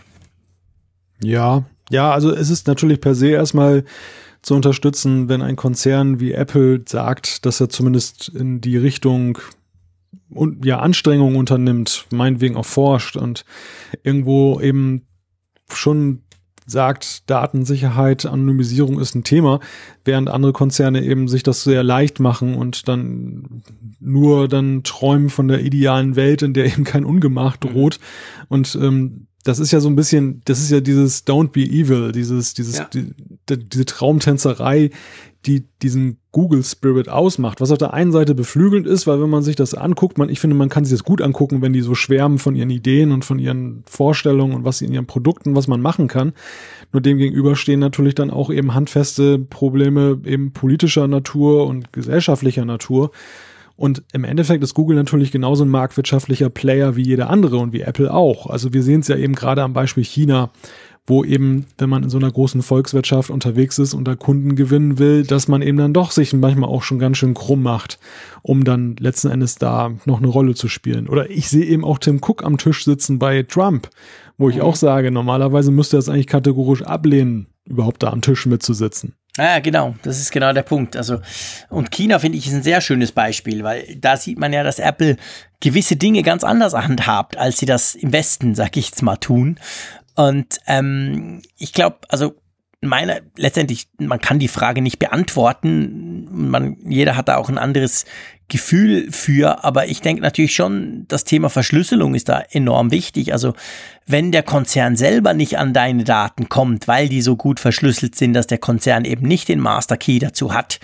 [1.23, 3.85] Ja, ja, also es ist natürlich per se erstmal
[4.43, 9.39] zu unterstützen, wenn ein Konzern wie Apple sagt, dass er zumindest in die Richtung
[10.31, 13.45] und ja Anstrengungen unternimmt, meinetwegen auch forscht und
[14.03, 15.07] irgendwo eben
[15.73, 16.23] schon
[16.67, 19.61] sagt, Datensicherheit, Anonymisierung ist ein Thema,
[20.05, 23.63] während andere Konzerne eben sich das sehr leicht machen und dann
[24.01, 28.01] nur dann träumen von der idealen Welt, in der eben kein Ungemach droht.
[28.49, 32.11] Und ähm, das ist ja so ein bisschen, das ist ja dieses Don't be evil,
[32.11, 32.85] dieses, dieses, ja.
[32.93, 33.13] die,
[33.49, 34.91] die, diese Traumtänzerei,
[35.47, 39.45] die diesen Google Spirit ausmacht, was auf der einen Seite beflügelnd ist, weil wenn man
[39.45, 41.95] sich das anguckt, man, ich finde, man kann sich das gut angucken, wenn die so
[41.95, 45.81] schwärmen von ihren Ideen und von ihren Vorstellungen und was in ihren Produkten, was man
[45.81, 46.33] machen kann.
[46.93, 52.65] Nur dem gegenüber stehen natürlich dann auch eben handfeste Probleme eben politischer Natur und gesellschaftlicher
[52.65, 53.13] Natur.
[53.77, 57.83] Und im Endeffekt ist Google natürlich genauso ein marktwirtschaftlicher Player wie jeder andere und wie
[57.83, 58.47] Apple auch.
[58.49, 60.51] Also wir sehen es ja eben gerade am Beispiel China,
[61.07, 64.99] wo eben, wenn man in so einer großen Volkswirtschaft unterwegs ist und da Kunden gewinnen
[64.99, 67.99] will, dass man eben dann doch sich manchmal auch schon ganz schön krumm macht,
[68.43, 71.09] um dann letzten Endes da noch eine Rolle zu spielen.
[71.09, 73.89] Oder ich sehe eben auch Tim Cook am Tisch sitzen bei Trump,
[74.37, 74.63] wo ich mhm.
[74.63, 79.15] auch sage, normalerweise müsste er es eigentlich kategorisch ablehnen, überhaupt da am Tisch mitzusitzen.
[79.37, 80.97] Ja, genau, das ist genau der Punkt.
[80.97, 81.21] Also,
[81.69, 84.79] und China finde ich ist ein sehr schönes Beispiel, weil da sieht man ja, dass
[84.79, 85.17] Apple
[85.61, 89.59] gewisse Dinge ganz anders handhabt, als sie das im Westen, sag ich jetzt mal, tun.
[90.15, 92.35] Und ähm, ich glaube, also
[92.83, 96.29] meine, letztendlich, man kann die Frage nicht beantworten.
[96.31, 98.05] Man, jeder hat da auch ein anderes
[98.49, 103.33] Gefühl für, aber ich denke natürlich schon, das Thema Verschlüsselung ist da enorm wichtig.
[103.33, 103.55] Also
[104.07, 108.35] wenn der Konzern selber nicht an deine Daten kommt, weil die so gut verschlüsselt sind,
[108.35, 110.79] dass der Konzern eben nicht den Master Key dazu hat,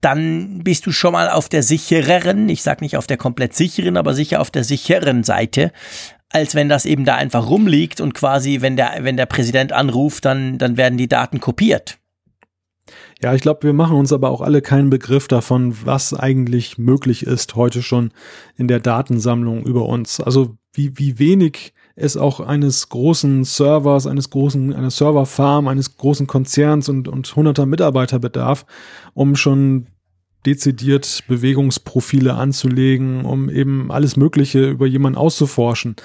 [0.00, 3.96] dann bist du schon mal auf der sichereren, ich sag nicht auf der komplett sicheren,
[3.96, 5.72] aber sicher auf der sicheren Seite,
[6.30, 10.24] als wenn das eben da einfach rumliegt und quasi, wenn der, wenn der Präsident anruft,
[10.24, 11.98] dann, dann werden die Daten kopiert.
[13.20, 17.26] Ja, ich glaube, wir machen uns aber auch alle keinen Begriff davon, was eigentlich möglich
[17.26, 18.12] ist heute schon
[18.56, 20.20] in der Datensammlung über uns.
[20.20, 26.28] Also wie, wie wenig es auch eines großen Servers, eines großen, einer Serverfarm, eines großen
[26.28, 28.64] Konzerns und, und hunderter Mitarbeiter bedarf,
[29.14, 29.88] um schon
[30.48, 35.96] dezidiert Bewegungsprofile anzulegen, um eben alles Mögliche über jemanden auszuforschen.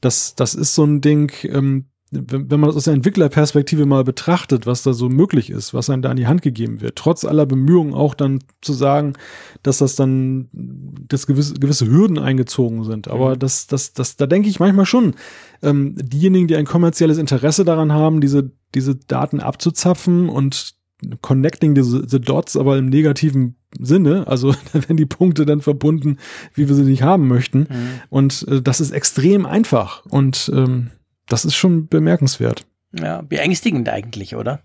[0.00, 4.64] Das, das ist so ein Ding, ähm, wenn, man das aus der Entwicklerperspektive mal betrachtet,
[4.64, 7.46] was da so möglich ist, was einem da an die Hand gegeben wird, trotz aller
[7.46, 9.14] Bemühungen auch dann zu sagen,
[9.62, 13.08] dass das dann, dass gewisse, gewisse Hürden eingezogen sind.
[13.08, 13.38] Aber mhm.
[13.40, 15.14] das, das, das, da denke ich manchmal schon,
[15.62, 20.75] ähm, diejenigen, die ein kommerzielles Interesse daran haben, diese, diese Daten abzuzapfen und
[21.20, 24.26] connecting the, the dots, aber im negativen Sinne.
[24.26, 26.18] Also da werden die Punkte dann verbunden,
[26.54, 27.60] wie wir sie nicht haben möchten.
[27.60, 28.00] Mhm.
[28.08, 30.04] Und äh, das ist extrem einfach.
[30.06, 30.90] Und ähm,
[31.26, 32.66] das ist schon bemerkenswert.
[32.92, 34.60] Ja, beängstigend eigentlich, oder?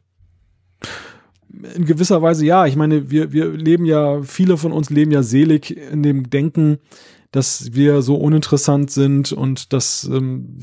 [1.75, 2.65] In gewisser Weise ja.
[2.65, 6.79] Ich meine, wir, wir leben ja, viele von uns leben ja selig in dem Denken,
[7.31, 10.59] dass wir so uninteressant sind und dass ähm,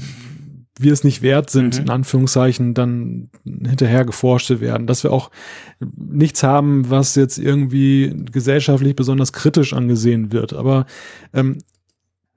[0.80, 1.82] wir es nicht wert sind, mhm.
[1.82, 4.86] in Anführungszeichen, dann hinterher geforscht zu werden.
[4.86, 5.30] Dass wir auch
[5.80, 10.52] nichts haben, was jetzt irgendwie gesellschaftlich besonders kritisch angesehen wird.
[10.52, 10.86] Aber
[11.34, 11.58] ähm,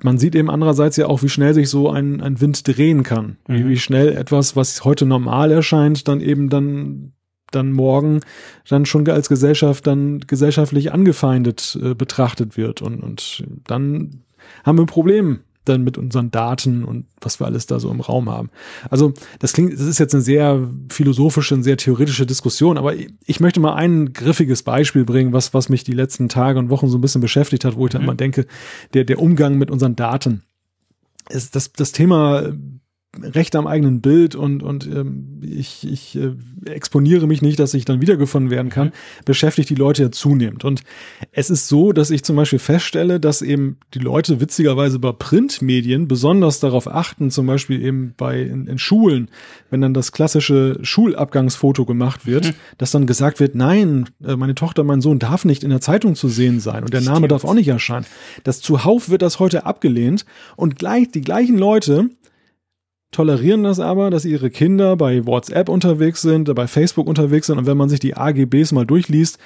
[0.03, 3.37] man sieht eben andererseits ja auch, wie schnell sich so ein, ein Wind drehen kann.
[3.47, 3.53] Mhm.
[3.53, 7.13] Wie, wie schnell etwas, was heute normal erscheint, dann eben dann
[7.51, 8.21] dann morgen
[8.69, 14.23] dann schon als Gesellschaft dann gesellschaftlich angefeindet äh, betrachtet wird und und dann
[14.63, 18.01] haben wir ein Problem dann mit unseren Daten und was wir alles da so im
[18.01, 18.49] Raum haben.
[18.89, 23.39] Also das klingt, das ist jetzt eine sehr philosophische, eine sehr theoretische Diskussion, aber ich
[23.39, 26.97] möchte mal ein griffiges Beispiel bringen, was, was mich die letzten Tage und Wochen so
[26.97, 28.07] ein bisschen beschäftigt hat, wo ich dann mhm.
[28.09, 28.47] immer denke,
[28.93, 30.43] der, der Umgang mit unseren Daten.
[31.29, 32.51] Ist das, das Thema
[33.19, 36.33] Recht am eigenen Bild und, und ähm, ich, ich äh,
[36.63, 39.25] exponiere mich nicht, dass ich dann wiedergefunden werden kann, mhm.
[39.25, 40.63] beschäftigt die Leute ja zunehmend.
[40.63, 40.83] Und
[41.33, 46.07] es ist so, dass ich zum Beispiel feststelle, dass eben die Leute witzigerweise bei Printmedien
[46.07, 49.29] besonders darauf achten, zum Beispiel eben bei in, in Schulen,
[49.69, 52.53] wenn dann das klassische Schulabgangsfoto gemacht wird, mhm.
[52.77, 56.15] dass dann gesagt wird, nein, äh, meine Tochter, mein Sohn darf nicht in der Zeitung
[56.15, 57.31] zu sehen sein und der Name Stimmt.
[57.33, 58.05] darf auch nicht erscheinen.
[58.45, 62.09] Das zuhauf wird das heute abgelehnt und gleich die gleichen Leute
[63.11, 67.65] tolerieren das aber, dass ihre Kinder bei WhatsApp unterwegs sind, bei Facebook unterwegs sind und
[67.65, 69.37] wenn man sich die AGBs mal durchliest,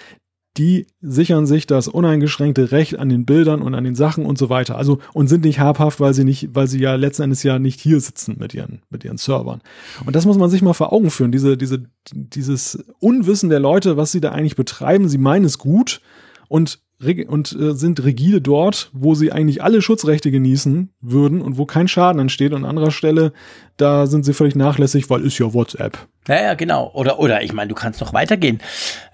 [0.58, 4.50] die sichern sich das uneingeschränkte Recht an den Bildern und an den Sachen und so
[4.50, 4.78] weiter.
[4.78, 7.82] Also und sind nicht habhaft, weil sie nicht, weil sie ja letzten Endes ja nicht
[7.82, 9.62] hier sitzen mit ihren mit ihren Servern.
[10.06, 11.34] Und das muss man sich mal vor Augen führen.
[11.34, 15.10] Diese diese dieses Unwissen der Leute, was sie da eigentlich betreiben.
[15.10, 16.00] Sie meinen es gut
[16.48, 21.66] und und äh, sind rigide dort, wo sie eigentlich alle Schutzrechte genießen würden und wo
[21.66, 22.54] kein Schaden entsteht.
[22.54, 23.34] Und an anderer Stelle,
[23.78, 25.98] da sind sie völlig nachlässig, weil ist ja WhatsApp.
[26.28, 26.92] Ja, ja, genau.
[26.94, 28.60] Oder, oder ich meine, du kannst noch weitergehen.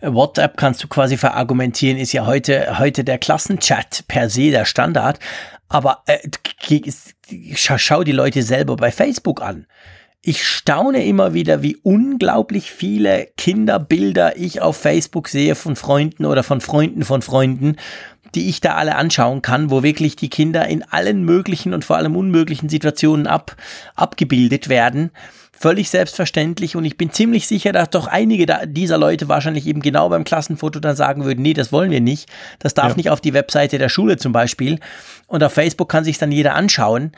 [0.02, 5.20] WhatsApp kannst du quasi verargumentieren, ist ja heute, heute der Klassenchat per se der Standard.
[5.68, 6.20] Aber äh,
[7.56, 9.66] schau die Leute selber bei Facebook an
[10.24, 16.44] ich staune immer wieder, wie unglaublich viele Kinderbilder ich auf Facebook sehe von Freunden oder
[16.44, 17.76] von Freunden von Freunden,
[18.36, 21.98] die ich da alle anschauen kann, wo wirklich die Kinder in allen möglichen und vor
[21.98, 23.56] allem unmöglichen Situationen ab,
[23.96, 25.12] abgebildet werden.
[25.52, 26.76] Völlig selbstverständlich.
[26.76, 30.80] Und ich bin ziemlich sicher, dass doch einige dieser Leute wahrscheinlich eben genau beim Klassenfoto
[30.80, 32.96] dann sagen würden, nee, das wollen wir nicht, das darf ja.
[32.96, 34.80] nicht auf die Webseite der Schule zum Beispiel
[35.32, 37.14] und auf Facebook kann sich dann jeder anschauen.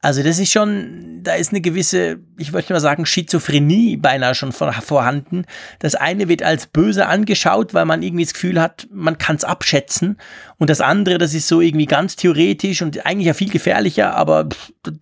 [0.00, 4.52] Also das ist schon, da ist eine gewisse, ich würde mal sagen, Schizophrenie beinahe schon
[4.52, 5.46] vorhanden.
[5.80, 9.42] Das eine wird als böse angeschaut, weil man irgendwie das Gefühl hat, man kann es
[9.42, 10.16] abschätzen.
[10.58, 14.48] Und das andere, das ist so irgendwie ganz theoretisch und eigentlich ja viel gefährlicher, aber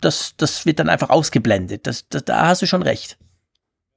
[0.01, 1.85] das, das wird dann einfach ausgeblendet.
[1.85, 3.19] Das, das, da hast du schon recht.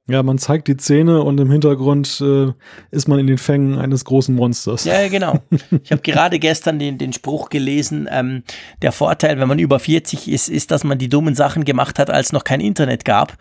[0.09, 2.51] Ja, man zeigt die Zähne und im Hintergrund äh,
[2.89, 4.83] ist man in den Fängen eines großen Monsters.
[4.85, 5.39] Ja, genau.
[5.83, 8.43] Ich habe gerade gestern den, den Spruch gelesen, ähm,
[8.81, 12.09] der Vorteil, wenn man über 40 ist, ist, dass man die dummen Sachen gemacht hat,
[12.09, 13.37] als noch kein Internet gab.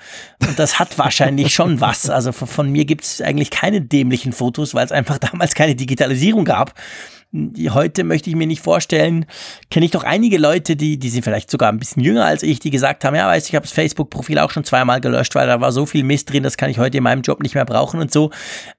[0.47, 2.11] Und das hat wahrscheinlich schon was.
[2.11, 5.75] Also von, von mir gibt es eigentlich keine dämlichen Fotos, weil es einfach damals keine
[5.75, 6.75] Digitalisierung gab
[7.33, 9.26] heute möchte ich mir nicht vorstellen,
[9.70, 12.59] kenne ich doch einige Leute, die, die sind vielleicht sogar ein bisschen jünger als ich,
[12.59, 15.47] die gesagt haben, ja, weißt du, ich habe das Facebook-Profil auch schon zweimal gelöscht, weil
[15.47, 17.66] da war so viel Mist drin, das kann ich heute in meinem Job nicht mehr
[17.66, 18.31] brauchen und so.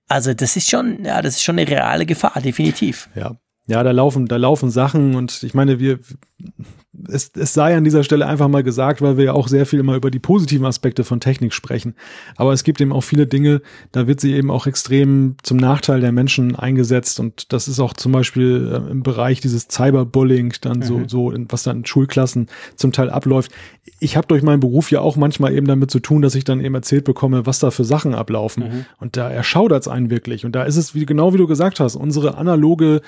[0.08, 3.10] Also das ist schon, ja, das ist schon eine reale Gefahr, definitiv.
[3.16, 3.38] Ja,
[3.68, 6.00] ja, da laufen, da laufen Sachen und ich meine, wir,
[7.08, 9.80] es, es sei an dieser Stelle einfach mal gesagt, weil wir ja auch sehr viel
[9.80, 11.94] immer über die positiven Aspekte von Technik sprechen.
[12.36, 13.62] Aber es gibt eben auch viele Dinge,
[13.92, 17.20] da wird sie eben auch extrem zum Nachteil der Menschen eingesetzt.
[17.20, 20.84] Und das ist auch zum Beispiel äh, im Bereich dieses Cyberbullying dann mhm.
[20.84, 23.52] so, so, was dann in Schulklassen zum Teil abläuft.
[24.00, 26.60] Ich habe durch meinen Beruf ja auch manchmal eben damit zu tun, dass ich dann
[26.60, 28.64] eben erzählt bekomme, was da für Sachen ablaufen.
[28.64, 28.86] Mhm.
[28.98, 30.44] Und da erschaudert es einen wirklich.
[30.44, 33.02] Und da ist es, wie, genau wie du gesagt hast, unsere analoge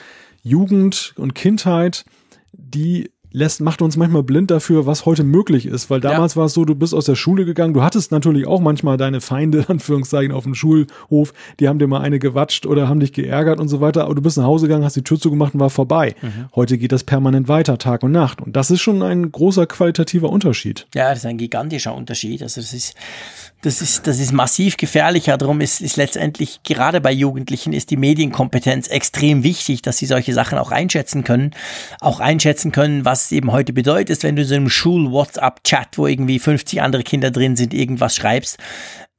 [0.43, 2.05] Jugend und Kindheit,
[2.53, 5.89] die lässt, macht uns manchmal blind dafür, was heute möglich ist.
[5.89, 6.39] Weil damals ja.
[6.39, 9.21] war es so, du bist aus der Schule gegangen, du hattest natürlich auch manchmal deine
[9.21, 13.59] Feinde, Anführungszeichen, auf dem Schulhof, die haben dir mal eine gewatscht oder haben dich geärgert
[13.59, 15.69] und so weiter, aber du bist nach Hause gegangen, hast die Tür zugemacht und war
[15.69, 16.15] vorbei.
[16.21, 16.49] Mhm.
[16.55, 18.41] Heute geht das permanent weiter, Tag und Nacht.
[18.41, 20.87] Und das ist schon ein großer qualitativer Unterschied.
[20.93, 22.41] Ja, das ist ein gigantischer Unterschied.
[22.41, 22.95] Also das ist,
[23.61, 25.37] das ist, das ist massiv gefährlicher.
[25.37, 30.33] Darum ist, ist letztendlich gerade bei Jugendlichen ist die Medienkompetenz extrem wichtig, dass sie solche
[30.33, 31.51] Sachen auch einschätzen können.
[31.99, 36.81] Auch einschätzen können, was eben heute bedeutet, wenn du so einem Schul-WhatsApp-Chat, wo irgendwie 50
[36.81, 38.57] andere Kinder drin sind, irgendwas schreibst.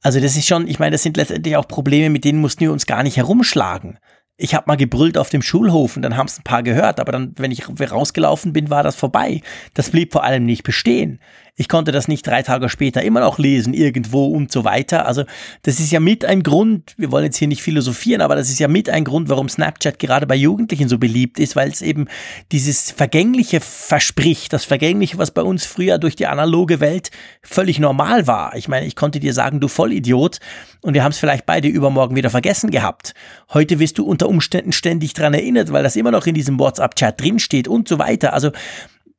[0.01, 2.73] Also das ist schon, ich meine, das sind letztendlich auch Probleme, mit denen mussten wir
[2.73, 3.99] uns gar nicht herumschlagen
[4.37, 7.11] ich habe mal gebrüllt auf dem Schulhof und dann haben es ein paar gehört, aber
[7.11, 9.41] dann, wenn ich rausgelaufen bin, war das vorbei.
[9.73, 11.19] Das blieb vor allem nicht bestehen.
[11.55, 15.05] Ich konnte das nicht drei Tage später immer noch lesen, irgendwo und so weiter.
[15.05, 15.23] Also
[15.61, 18.57] das ist ja mit ein Grund, wir wollen jetzt hier nicht philosophieren, aber das ist
[18.57, 22.07] ja mit ein Grund, warum Snapchat gerade bei Jugendlichen so beliebt ist, weil es eben
[22.51, 27.11] dieses Vergängliche verspricht, das Vergängliche, was bei uns früher durch die analoge Welt
[27.43, 28.55] völlig normal war.
[28.55, 30.39] Ich meine, ich konnte dir sagen, du Vollidiot,
[30.81, 33.13] und wir haben es vielleicht beide übermorgen wieder vergessen gehabt.
[33.53, 37.21] Heute wirst du unter Umständen ständig dran erinnert, weil das immer noch in diesem WhatsApp-Chat
[37.21, 38.33] drinsteht und so weiter.
[38.33, 38.51] Also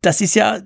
[0.03, 0.59] das ist ja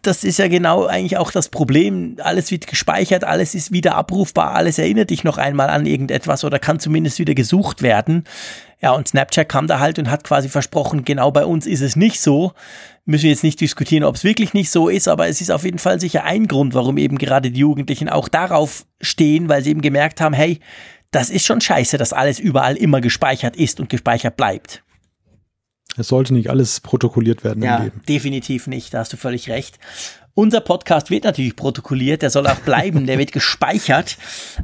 [0.00, 2.16] das ist ja genau eigentlich auch das Problem.
[2.22, 6.58] Alles wird gespeichert, alles ist wieder abrufbar, alles erinnert dich noch einmal an irgendetwas oder
[6.58, 8.24] kann zumindest wieder gesucht werden.
[8.80, 11.94] Ja, und Snapchat kam da halt und hat quasi versprochen, genau bei uns ist es
[11.94, 12.52] nicht so.
[13.04, 15.64] Müssen wir jetzt nicht diskutieren, ob es wirklich nicht so ist, aber es ist auf
[15.64, 19.70] jeden Fall sicher ein Grund, warum eben gerade die Jugendlichen auch darauf stehen, weil sie
[19.70, 20.58] eben gemerkt haben, hey,
[21.12, 24.82] das ist schon scheiße, dass alles überall immer gespeichert ist und gespeichert bleibt.
[25.96, 28.00] Es sollte nicht alles protokolliert werden ja, im Leben.
[28.08, 29.78] Definitiv nicht, da hast du völlig recht.
[30.34, 34.16] Unser Podcast wird natürlich protokolliert, der soll auch bleiben, der wird gespeichert.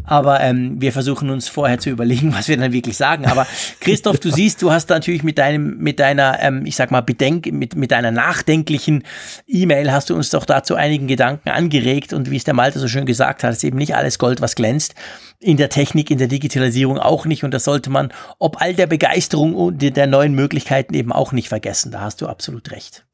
[0.04, 3.26] Aber ähm, wir versuchen uns vorher zu überlegen, was wir dann wirklich sagen.
[3.26, 3.46] Aber
[3.80, 7.52] Christoph, du siehst, du hast natürlich mit deinem, mit deiner, ähm, ich sag mal, Bedenk,
[7.52, 9.04] mit, mit deiner nachdenklichen
[9.46, 12.14] E-Mail hast du uns doch dazu einigen Gedanken angeregt.
[12.14, 14.54] Und wie es der Malte so schön gesagt hat, ist eben nicht alles Gold, was
[14.54, 14.94] glänzt.
[15.40, 17.44] In der Technik, in der Digitalisierung auch nicht.
[17.44, 21.48] Und das sollte man, ob all der Begeisterung und der neuen Möglichkeiten eben auch nicht
[21.48, 21.92] vergessen.
[21.92, 23.04] Da hast du absolut recht.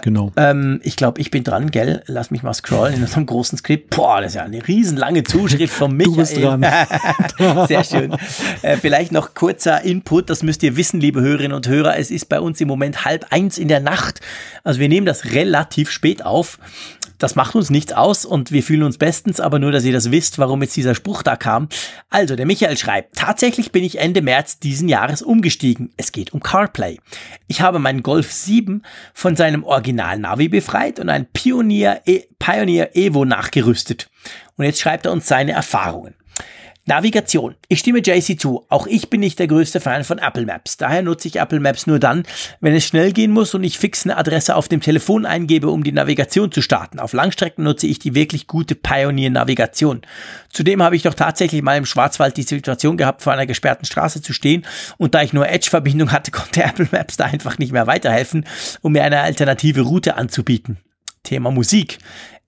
[0.00, 0.32] Genau.
[0.36, 2.02] Ähm, ich glaube, ich bin dran, gell?
[2.06, 3.94] Lass mich mal scrollen in unserem großen Skript.
[3.94, 6.14] Boah, das ist ja eine riesenlange Zuschrift von Michael.
[6.14, 7.66] Du bist dran.
[7.68, 8.16] Sehr schön.
[8.62, 11.98] Äh, vielleicht noch kurzer Input, das müsst ihr wissen, liebe Hörerinnen und Hörer.
[11.98, 14.20] Es ist bei uns im Moment halb eins in der Nacht.
[14.64, 16.58] Also wir nehmen das relativ spät auf.
[17.22, 20.10] Das macht uns nichts aus und wir fühlen uns bestens, aber nur, dass ihr das
[20.10, 21.68] wisst, warum jetzt dieser Spruch da kam.
[22.10, 25.92] Also, der Michael schreibt, tatsächlich bin ich Ende März diesen Jahres umgestiegen.
[25.96, 26.98] Es geht um CarPlay.
[27.46, 28.82] Ich habe meinen Golf 7
[29.14, 34.10] von seinem Original-Navi befreit und ein Pioneer, e Pioneer Evo nachgerüstet.
[34.56, 36.14] Und jetzt schreibt er uns seine Erfahrungen.
[36.84, 37.54] Navigation.
[37.68, 38.66] Ich stimme JC zu.
[38.68, 40.76] Auch ich bin nicht der größte Fan von Apple Maps.
[40.76, 42.24] Daher nutze ich Apple Maps nur dann,
[42.60, 45.84] wenn es schnell gehen muss und ich fix eine Adresse auf dem Telefon eingebe, um
[45.84, 46.98] die Navigation zu starten.
[46.98, 50.02] Auf Langstrecken nutze ich die wirklich gute Pioneer Navigation.
[50.48, 54.20] Zudem habe ich doch tatsächlich mal im Schwarzwald die Situation gehabt, vor einer gesperrten Straße
[54.20, 54.66] zu stehen
[54.98, 58.44] und da ich nur Edge-Verbindung hatte, konnte Apple Maps da einfach nicht mehr weiterhelfen,
[58.80, 60.78] um mir eine alternative Route anzubieten.
[61.22, 61.98] Thema Musik.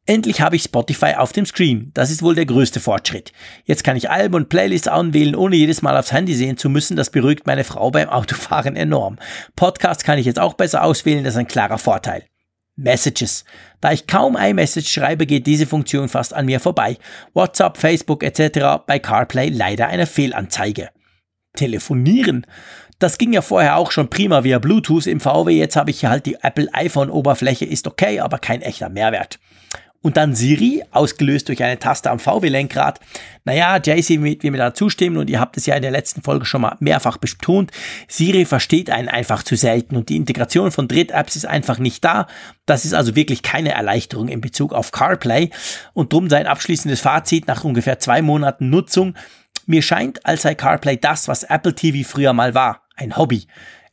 [0.06, 1.90] Endlich habe ich Spotify auf dem Screen.
[1.94, 3.32] Das ist wohl der größte Fortschritt.
[3.64, 6.94] Jetzt kann ich Alben und Playlists anwählen, ohne jedes Mal aufs Handy sehen zu müssen.
[6.94, 9.18] Das beruhigt meine Frau beim Autofahren enorm.
[9.56, 11.24] Podcast kann ich jetzt auch besser auswählen.
[11.24, 12.24] Das ist ein klarer Vorteil.
[12.76, 13.46] Messages.
[13.80, 16.98] Da ich kaum iMessage schreibe, geht diese Funktion fast an mir vorbei.
[17.32, 18.84] WhatsApp, Facebook etc.
[18.86, 20.90] bei CarPlay leider eine Fehlanzeige.
[21.56, 22.46] Telefonieren.
[22.98, 25.56] Das ging ja vorher auch schon prima via Bluetooth im VW.
[25.56, 29.38] Jetzt habe ich halt die Apple iPhone Oberfläche, ist okay, aber kein echter Mehrwert.
[30.04, 33.00] Und dann Siri, ausgelöst durch eine Taste am VW-Lenkrad.
[33.46, 36.44] Naja, JC wird mir da zustimmen und ihr habt es ja in der letzten Folge
[36.44, 37.70] schon mal mehrfach betont.
[38.06, 42.26] Siri versteht einen einfach zu selten und die Integration von Dritt-Apps ist einfach nicht da.
[42.66, 45.48] Das ist also wirklich keine Erleichterung in Bezug auf CarPlay
[45.94, 49.14] und drum sein abschließendes Fazit nach ungefähr zwei Monaten Nutzung.
[49.64, 52.82] Mir scheint, als sei CarPlay das, was Apple TV früher mal war.
[52.94, 53.46] Ein Hobby.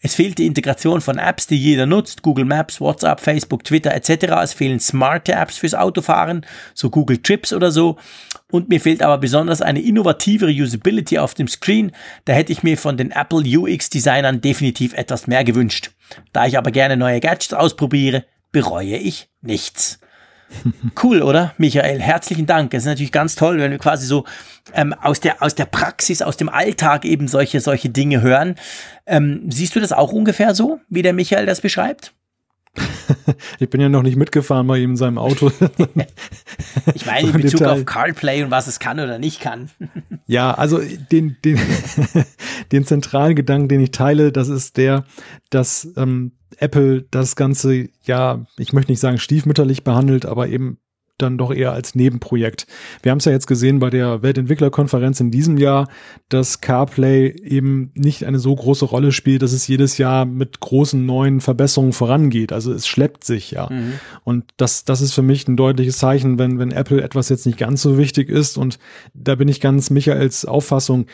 [0.03, 4.33] Es fehlt die Integration von Apps, die jeder nutzt, Google Maps, WhatsApp, Facebook, Twitter etc.
[4.43, 6.43] Es fehlen smarte Apps fürs Autofahren,
[6.73, 7.97] so Google Trips oder so.
[8.49, 11.91] Und mir fehlt aber besonders eine innovativere Usability auf dem Screen.
[12.25, 15.91] Da hätte ich mir von den Apple UX-Designern definitiv etwas mehr gewünscht.
[16.33, 19.99] Da ich aber gerne neue Gadgets ausprobiere, bereue ich nichts.
[21.01, 21.99] Cool, oder, Michael?
[21.99, 22.73] Herzlichen Dank.
[22.73, 24.25] Es ist natürlich ganz toll, wenn wir quasi so
[24.73, 28.55] ähm, aus, der, aus der Praxis, aus dem Alltag eben solche, solche Dinge hören.
[29.05, 32.13] Ähm, siehst du das auch ungefähr so, wie der Michael das beschreibt?
[33.59, 35.51] ich bin ja noch nicht mitgefahren bei ihm in seinem Auto.
[36.93, 37.71] ich meine in Bezug Detail.
[37.71, 39.69] auf CarPlay und was es kann oder nicht kann.
[40.25, 40.79] ja, also
[41.11, 41.59] den, den,
[42.71, 45.05] den zentralen Gedanken, den ich teile, das ist der,
[45.49, 50.77] dass ähm, Apple das Ganze, ja, ich möchte nicht sagen stiefmütterlich behandelt, aber eben
[51.21, 52.67] dann doch eher als Nebenprojekt.
[53.01, 55.87] Wir haben es ja jetzt gesehen bei der Weltentwicklerkonferenz in diesem Jahr,
[56.29, 61.05] dass CarPlay eben nicht eine so große Rolle spielt, dass es jedes Jahr mit großen
[61.05, 62.53] neuen Verbesserungen vorangeht.
[62.53, 63.69] Also es schleppt sich ja.
[63.69, 63.93] Mhm.
[64.23, 67.57] Und das, das ist für mich ein deutliches Zeichen, wenn, wenn Apple etwas jetzt nicht
[67.57, 68.57] ganz so wichtig ist.
[68.57, 68.79] Und
[69.13, 71.05] da bin ich ganz Michaels Auffassung,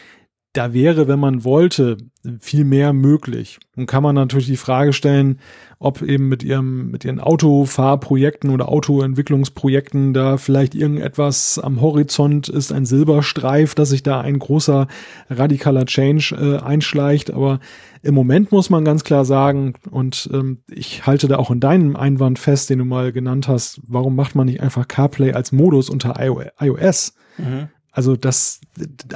[0.54, 1.98] da wäre, wenn man wollte,
[2.40, 3.60] viel mehr möglich.
[3.76, 5.40] Und kann man natürlich die Frage stellen,
[5.80, 12.72] ob eben mit ihrem, mit ihren Autofahrprojekten oder Autoentwicklungsprojekten da vielleicht irgendetwas am Horizont ist,
[12.72, 14.88] ein Silberstreif, dass sich da ein großer
[15.30, 17.32] radikaler Change äh, einschleicht.
[17.32, 17.60] Aber
[18.02, 21.96] im Moment muss man ganz klar sagen, und ähm, ich halte da auch in deinem
[21.96, 25.90] Einwand fest, den du mal genannt hast, warum macht man nicht einfach CarPlay als Modus
[25.90, 26.16] unter
[26.60, 27.14] iOS?
[27.38, 27.70] Mhm.
[27.98, 28.62] Also das,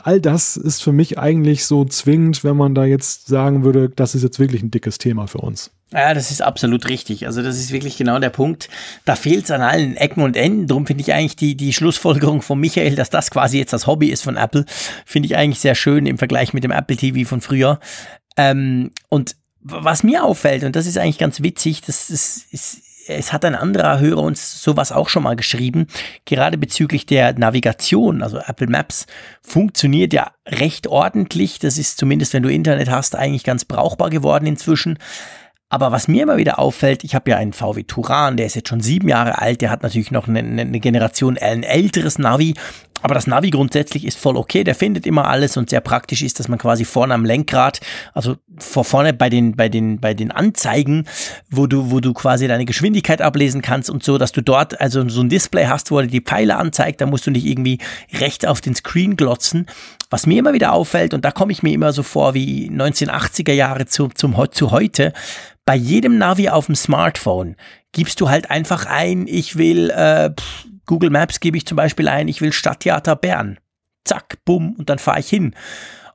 [0.02, 4.16] all das ist für mich eigentlich so zwingend, wenn man da jetzt sagen würde, das
[4.16, 5.70] ist jetzt wirklich ein dickes Thema für uns.
[5.94, 7.28] Ja, das ist absolut richtig.
[7.28, 8.70] Also das ist wirklich genau der Punkt.
[9.06, 10.66] Da fehlt es an allen Ecken und Enden.
[10.66, 14.08] Darum finde ich eigentlich die, die Schlussfolgerung von Michael, dass das quasi jetzt das Hobby
[14.08, 14.66] ist von Apple,
[15.06, 17.80] finde ich eigentlich sehr schön im Vergleich mit dem Apple TV von früher.
[18.36, 22.82] Ähm, und was mir auffällt, und das ist eigentlich ganz witzig, das ist, ist
[23.18, 25.88] es hat ein anderer Hörer uns sowas auch schon mal geschrieben,
[26.26, 29.06] gerade bezüglich der Navigation, also Apple Maps
[29.42, 31.60] funktioniert ja recht ordentlich.
[31.60, 34.98] Das ist zumindest, wenn du Internet hast, eigentlich ganz brauchbar geworden inzwischen.
[35.70, 38.68] Aber was mir immer wieder auffällt, ich habe ja einen VW Turan, der ist jetzt
[38.68, 42.56] schon sieben Jahre alt, der hat natürlich noch eine, eine Generation, ein älteres Navi,
[43.02, 46.40] aber das Navi grundsätzlich ist voll okay, der findet immer alles und sehr praktisch ist,
[46.40, 47.80] dass man quasi vorne am Lenkrad,
[48.14, 51.06] also vor vorne bei den, bei den, bei den Anzeigen,
[51.50, 55.08] wo du, wo du quasi deine Geschwindigkeit ablesen kannst und so, dass du dort also
[55.10, 57.80] so ein Display hast, wo er die Pfeile anzeigt, da musst du nicht irgendwie
[58.14, 59.66] rechts auf den Screen glotzen.
[60.10, 63.54] Was mir immer wieder auffällt, und da komme ich mir immer so vor wie 1980er
[63.54, 65.14] Jahre zu, zum, zu heute,
[65.66, 67.56] bei jedem Navi auf dem Smartphone
[67.92, 70.32] gibst du halt einfach ein, ich will, äh,
[70.92, 73.58] Google Maps gebe ich zum Beispiel ein, ich will Stadttheater Bern.
[74.04, 75.56] Zack, bumm, und dann fahre ich hin.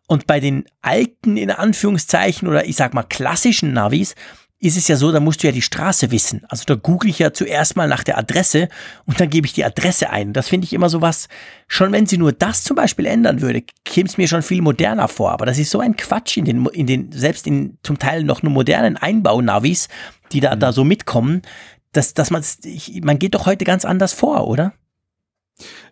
[0.06, 4.14] Und bei den alten, in Anführungszeichen, oder ich sag mal klassischen Navis,
[4.58, 6.44] ist es ja so, da musst du ja die Straße wissen.
[6.50, 8.68] Also da google ich ja zuerst mal nach der Adresse
[9.06, 10.34] und dann gebe ich die Adresse ein.
[10.34, 11.28] Das finde ich immer so was,
[11.68, 15.08] schon wenn sie nur das zum Beispiel ändern würde, käme es mir schon viel moderner
[15.08, 15.32] vor.
[15.32, 18.42] Aber das ist so ein Quatsch in den, in den selbst in zum Teil noch
[18.42, 19.88] nur modernen Einbaunavis,
[20.32, 20.60] die da, mhm.
[20.60, 21.40] da so mitkommen,
[21.96, 22.42] dass, dass man,
[23.02, 24.72] man geht doch heute ganz anders vor, oder?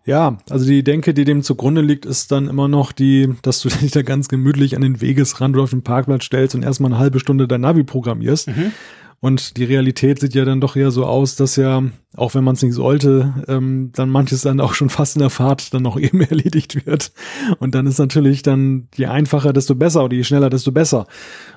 [0.05, 3.69] Ja, also die Denke, die dem zugrunde liegt, ist dann immer noch die, dass du
[3.81, 7.01] dich da ganz gemütlich an den Wegesrand oder auf den Parkplatz stellst und erstmal eine
[7.01, 8.49] halbe Stunde dein Navi programmierst.
[8.49, 8.73] Mhm.
[9.21, 11.83] Und die Realität sieht ja dann doch eher so aus, dass ja,
[12.15, 15.31] auch wenn man es nicht sollte, ähm, dann manches dann auch schon fast in der
[15.31, 17.13] Fahrt dann noch eben erledigt wird.
[17.59, 21.07] Und dann ist natürlich dann, je einfacher, desto besser oder je schneller, desto besser.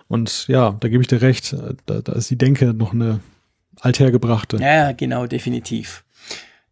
[0.07, 3.19] Und ja, da gebe ich dir recht, da, da ist die Denke noch eine
[3.81, 4.57] althergebrachte.
[4.57, 6.03] Ja, genau, definitiv.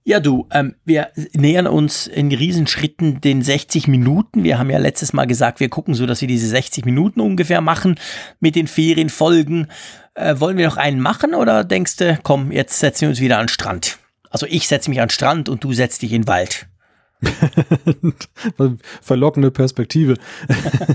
[0.08, 4.44] Ja, du, ähm, wir nähern uns in Riesenschritten den 60 Minuten.
[4.44, 7.60] Wir haben ja letztes Mal gesagt, wir gucken so, dass wir diese 60 Minuten ungefähr
[7.60, 8.00] machen
[8.40, 9.66] mit den Ferienfolgen.
[10.14, 13.40] Äh, wollen wir noch einen machen oder denkst du, komm, jetzt setzen wir uns wieder
[13.40, 13.98] an den Strand?
[14.30, 16.68] Also ich setze mich an den Strand und du setzt dich in den Wald.
[19.02, 20.18] Verlockende Perspektive.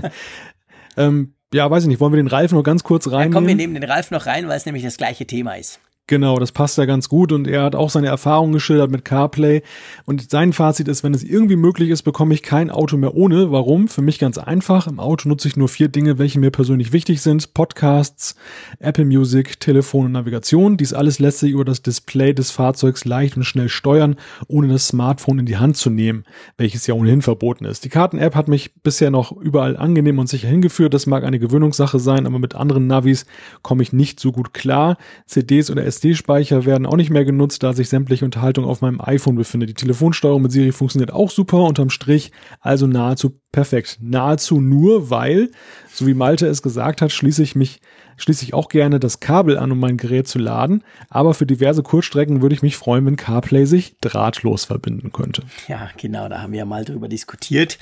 [0.95, 3.27] ähm, ja, weiß ich nicht, wollen wir den Ralf noch ganz kurz rein?
[3.27, 5.81] Ja, komm, wir nehmen den Ralf noch rein, weil es nämlich das gleiche Thema ist.
[6.11, 9.61] Genau, das passt ja ganz gut und er hat auch seine Erfahrungen geschildert mit CarPlay
[10.03, 13.49] und sein Fazit ist, wenn es irgendwie möglich ist, bekomme ich kein Auto mehr ohne.
[13.53, 13.87] Warum?
[13.87, 14.87] Für mich ganz einfach.
[14.87, 17.53] Im Auto nutze ich nur vier Dinge, welche mir persönlich wichtig sind.
[17.53, 18.35] Podcasts,
[18.79, 20.75] Apple Music, Telefon und Navigation.
[20.75, 24.17] Dies alles lässt sich über das Display des Fahrzeugs leicht und schnell steuern,
[24.49, 26.25] ohne das Smartphone in die Hand zu nehmen,
[26.57, 27.85] welches ja ohnehin verboten ist.
[27.85, 30.93] Die Karten-App hat mich bisher noch überall angenehm und sicher hingeführt.
[30.93, 33.25] Das mag eine Gewöhnungssache sein, aber mit anderen Navis
[33.61, 34.97] komme ich nicht so gut klar.
[35.25, 38.99] CDs oder SD SD-Speicher werden auch nicht mehr genutzt, da sich sämtliche Unterhaltung auf meinem
[38.99, 39.69] iPhone befindet.
[39.69, 43.99] Die Telefonsteuerung mit Siri funktioniert auch super, unterm Strich also nahezu perfekt.
[44.01, 45.51] Nahezu nur, weil,
[45.93, 47.81] so wie Malte es gesagt hat, schließe ich mich
[48.17, 50.83] schließe ich auch gerne das Kabel an, um mein Gerät zu laden.
[51.09, 55.43] Aber für diverse Kurzstrecken würde ich mich freuen, wenn CarPlay sich drahtlos verbinden könnte.
[55.67, 57.79] Ja, genau, da haben wir mal drüber diskutiert.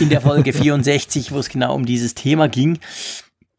[0.00, 2.78] In der Folge 64, wo es genau um dieses Thema ging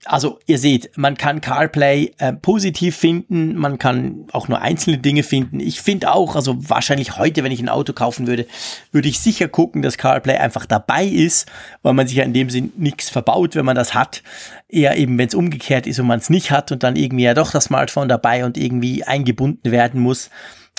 [0.06, 5.24] also ihr seht, man kann CarPlay äh, positiv finden, man kann auch nur einzelne Dinge
[5.24, 5.60] finden.
[5.60, 8.46] Ich finde auch, also wahrscheinlich heute, wenn ich ein Auto kaufen würde,
[8.92, 11.48] würde ich sicher gucken, dass CarPlay einfach dabei ist,
[11.82, 14.22] weil man sich ja in dem Sinn nichts verbaut, wenn man das hat.
[14.70, 17.34] Eher eben, wenn es umgekehrt ist und man es nicht hat und dann irgendwie ja
[17.34, 20.30] doch das Smartphone dabei und irgendwie eingebunden werden muss.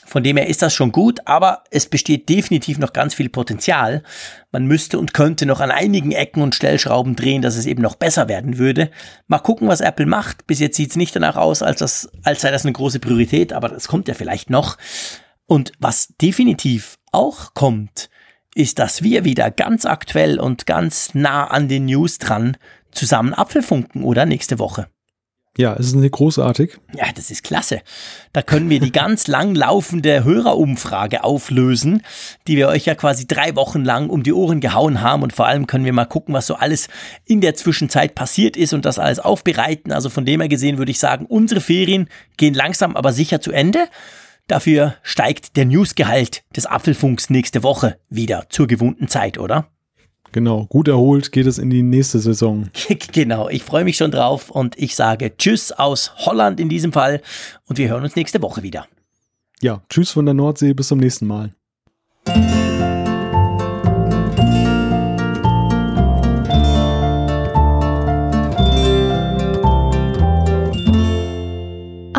[0.07, 4.05] Von dem her ist das schon gut, aber es besteht definitiv noch ganz viel Potenzial.
[4.53, 7.97] Man müsste und könnte noch an einigen Ecken und Stellschrauben drehen, dass es eben noch
[7.97, 8.91] besser werden würde.
[9.27, 10.47] Mal gucken, was Apple macht.
[10.47, 13.53] Bis jetzt sieht es nicht danach aus, als, das, als sei das eine große Priorität,
[13.53, 14.79] aber das kommt ja vielleicht noch.
[15.47, 18.09] Und was definitiv auch kommt,
[18.55, 22.57] ist, dass wir wieder ganz aktuell und ganz nah an den News dran
[22.93, 24.25] zusammen Apfelfunken, oder?
[24.25, 24.89] Nächste Woche.
[25.59, 26.77] Ja, es ist nicht großartig.
[26.95, 27.81] Ja, das ist klasse.
[28.33, 32.03] Da können wir die ganz lang laufende Hörerumfrage auflösen,
[32.47, 35.23] die wir euch ja quasi drei Wochen lang um die Ohren gehauen haben.
[35.23, 36.89] Und vor allem können wir mal gucken, was so alles
[37.25, 39.93] in der Zwischenzeit passiert ist und das alles aufbereiten.
[39.93, 43.53] Also von dem her gesehen würde ich sagen, unsere Ferien gehen langsam aber sicher zu
[43.53, 43.89] Ende.
[44.49, 49.69] Dafür steigt der Newsgehalt des Apfelfunks nächste Woche wieder zur gewohnten Zeit, oder?
[50.37, 52.69] Genau, gut erholt geht es in die nächste Saison.
[53.13, 57.23] genau, ich freue mich schon drauf und ich sage Tschüss aus Holland in diesem Fall
[57.65, 58.87] und wir hören uns nächste Woche wieder.
[59.63, 61.55] Ja, Tschüss von der Nordsee, bis zum nächsten Mal.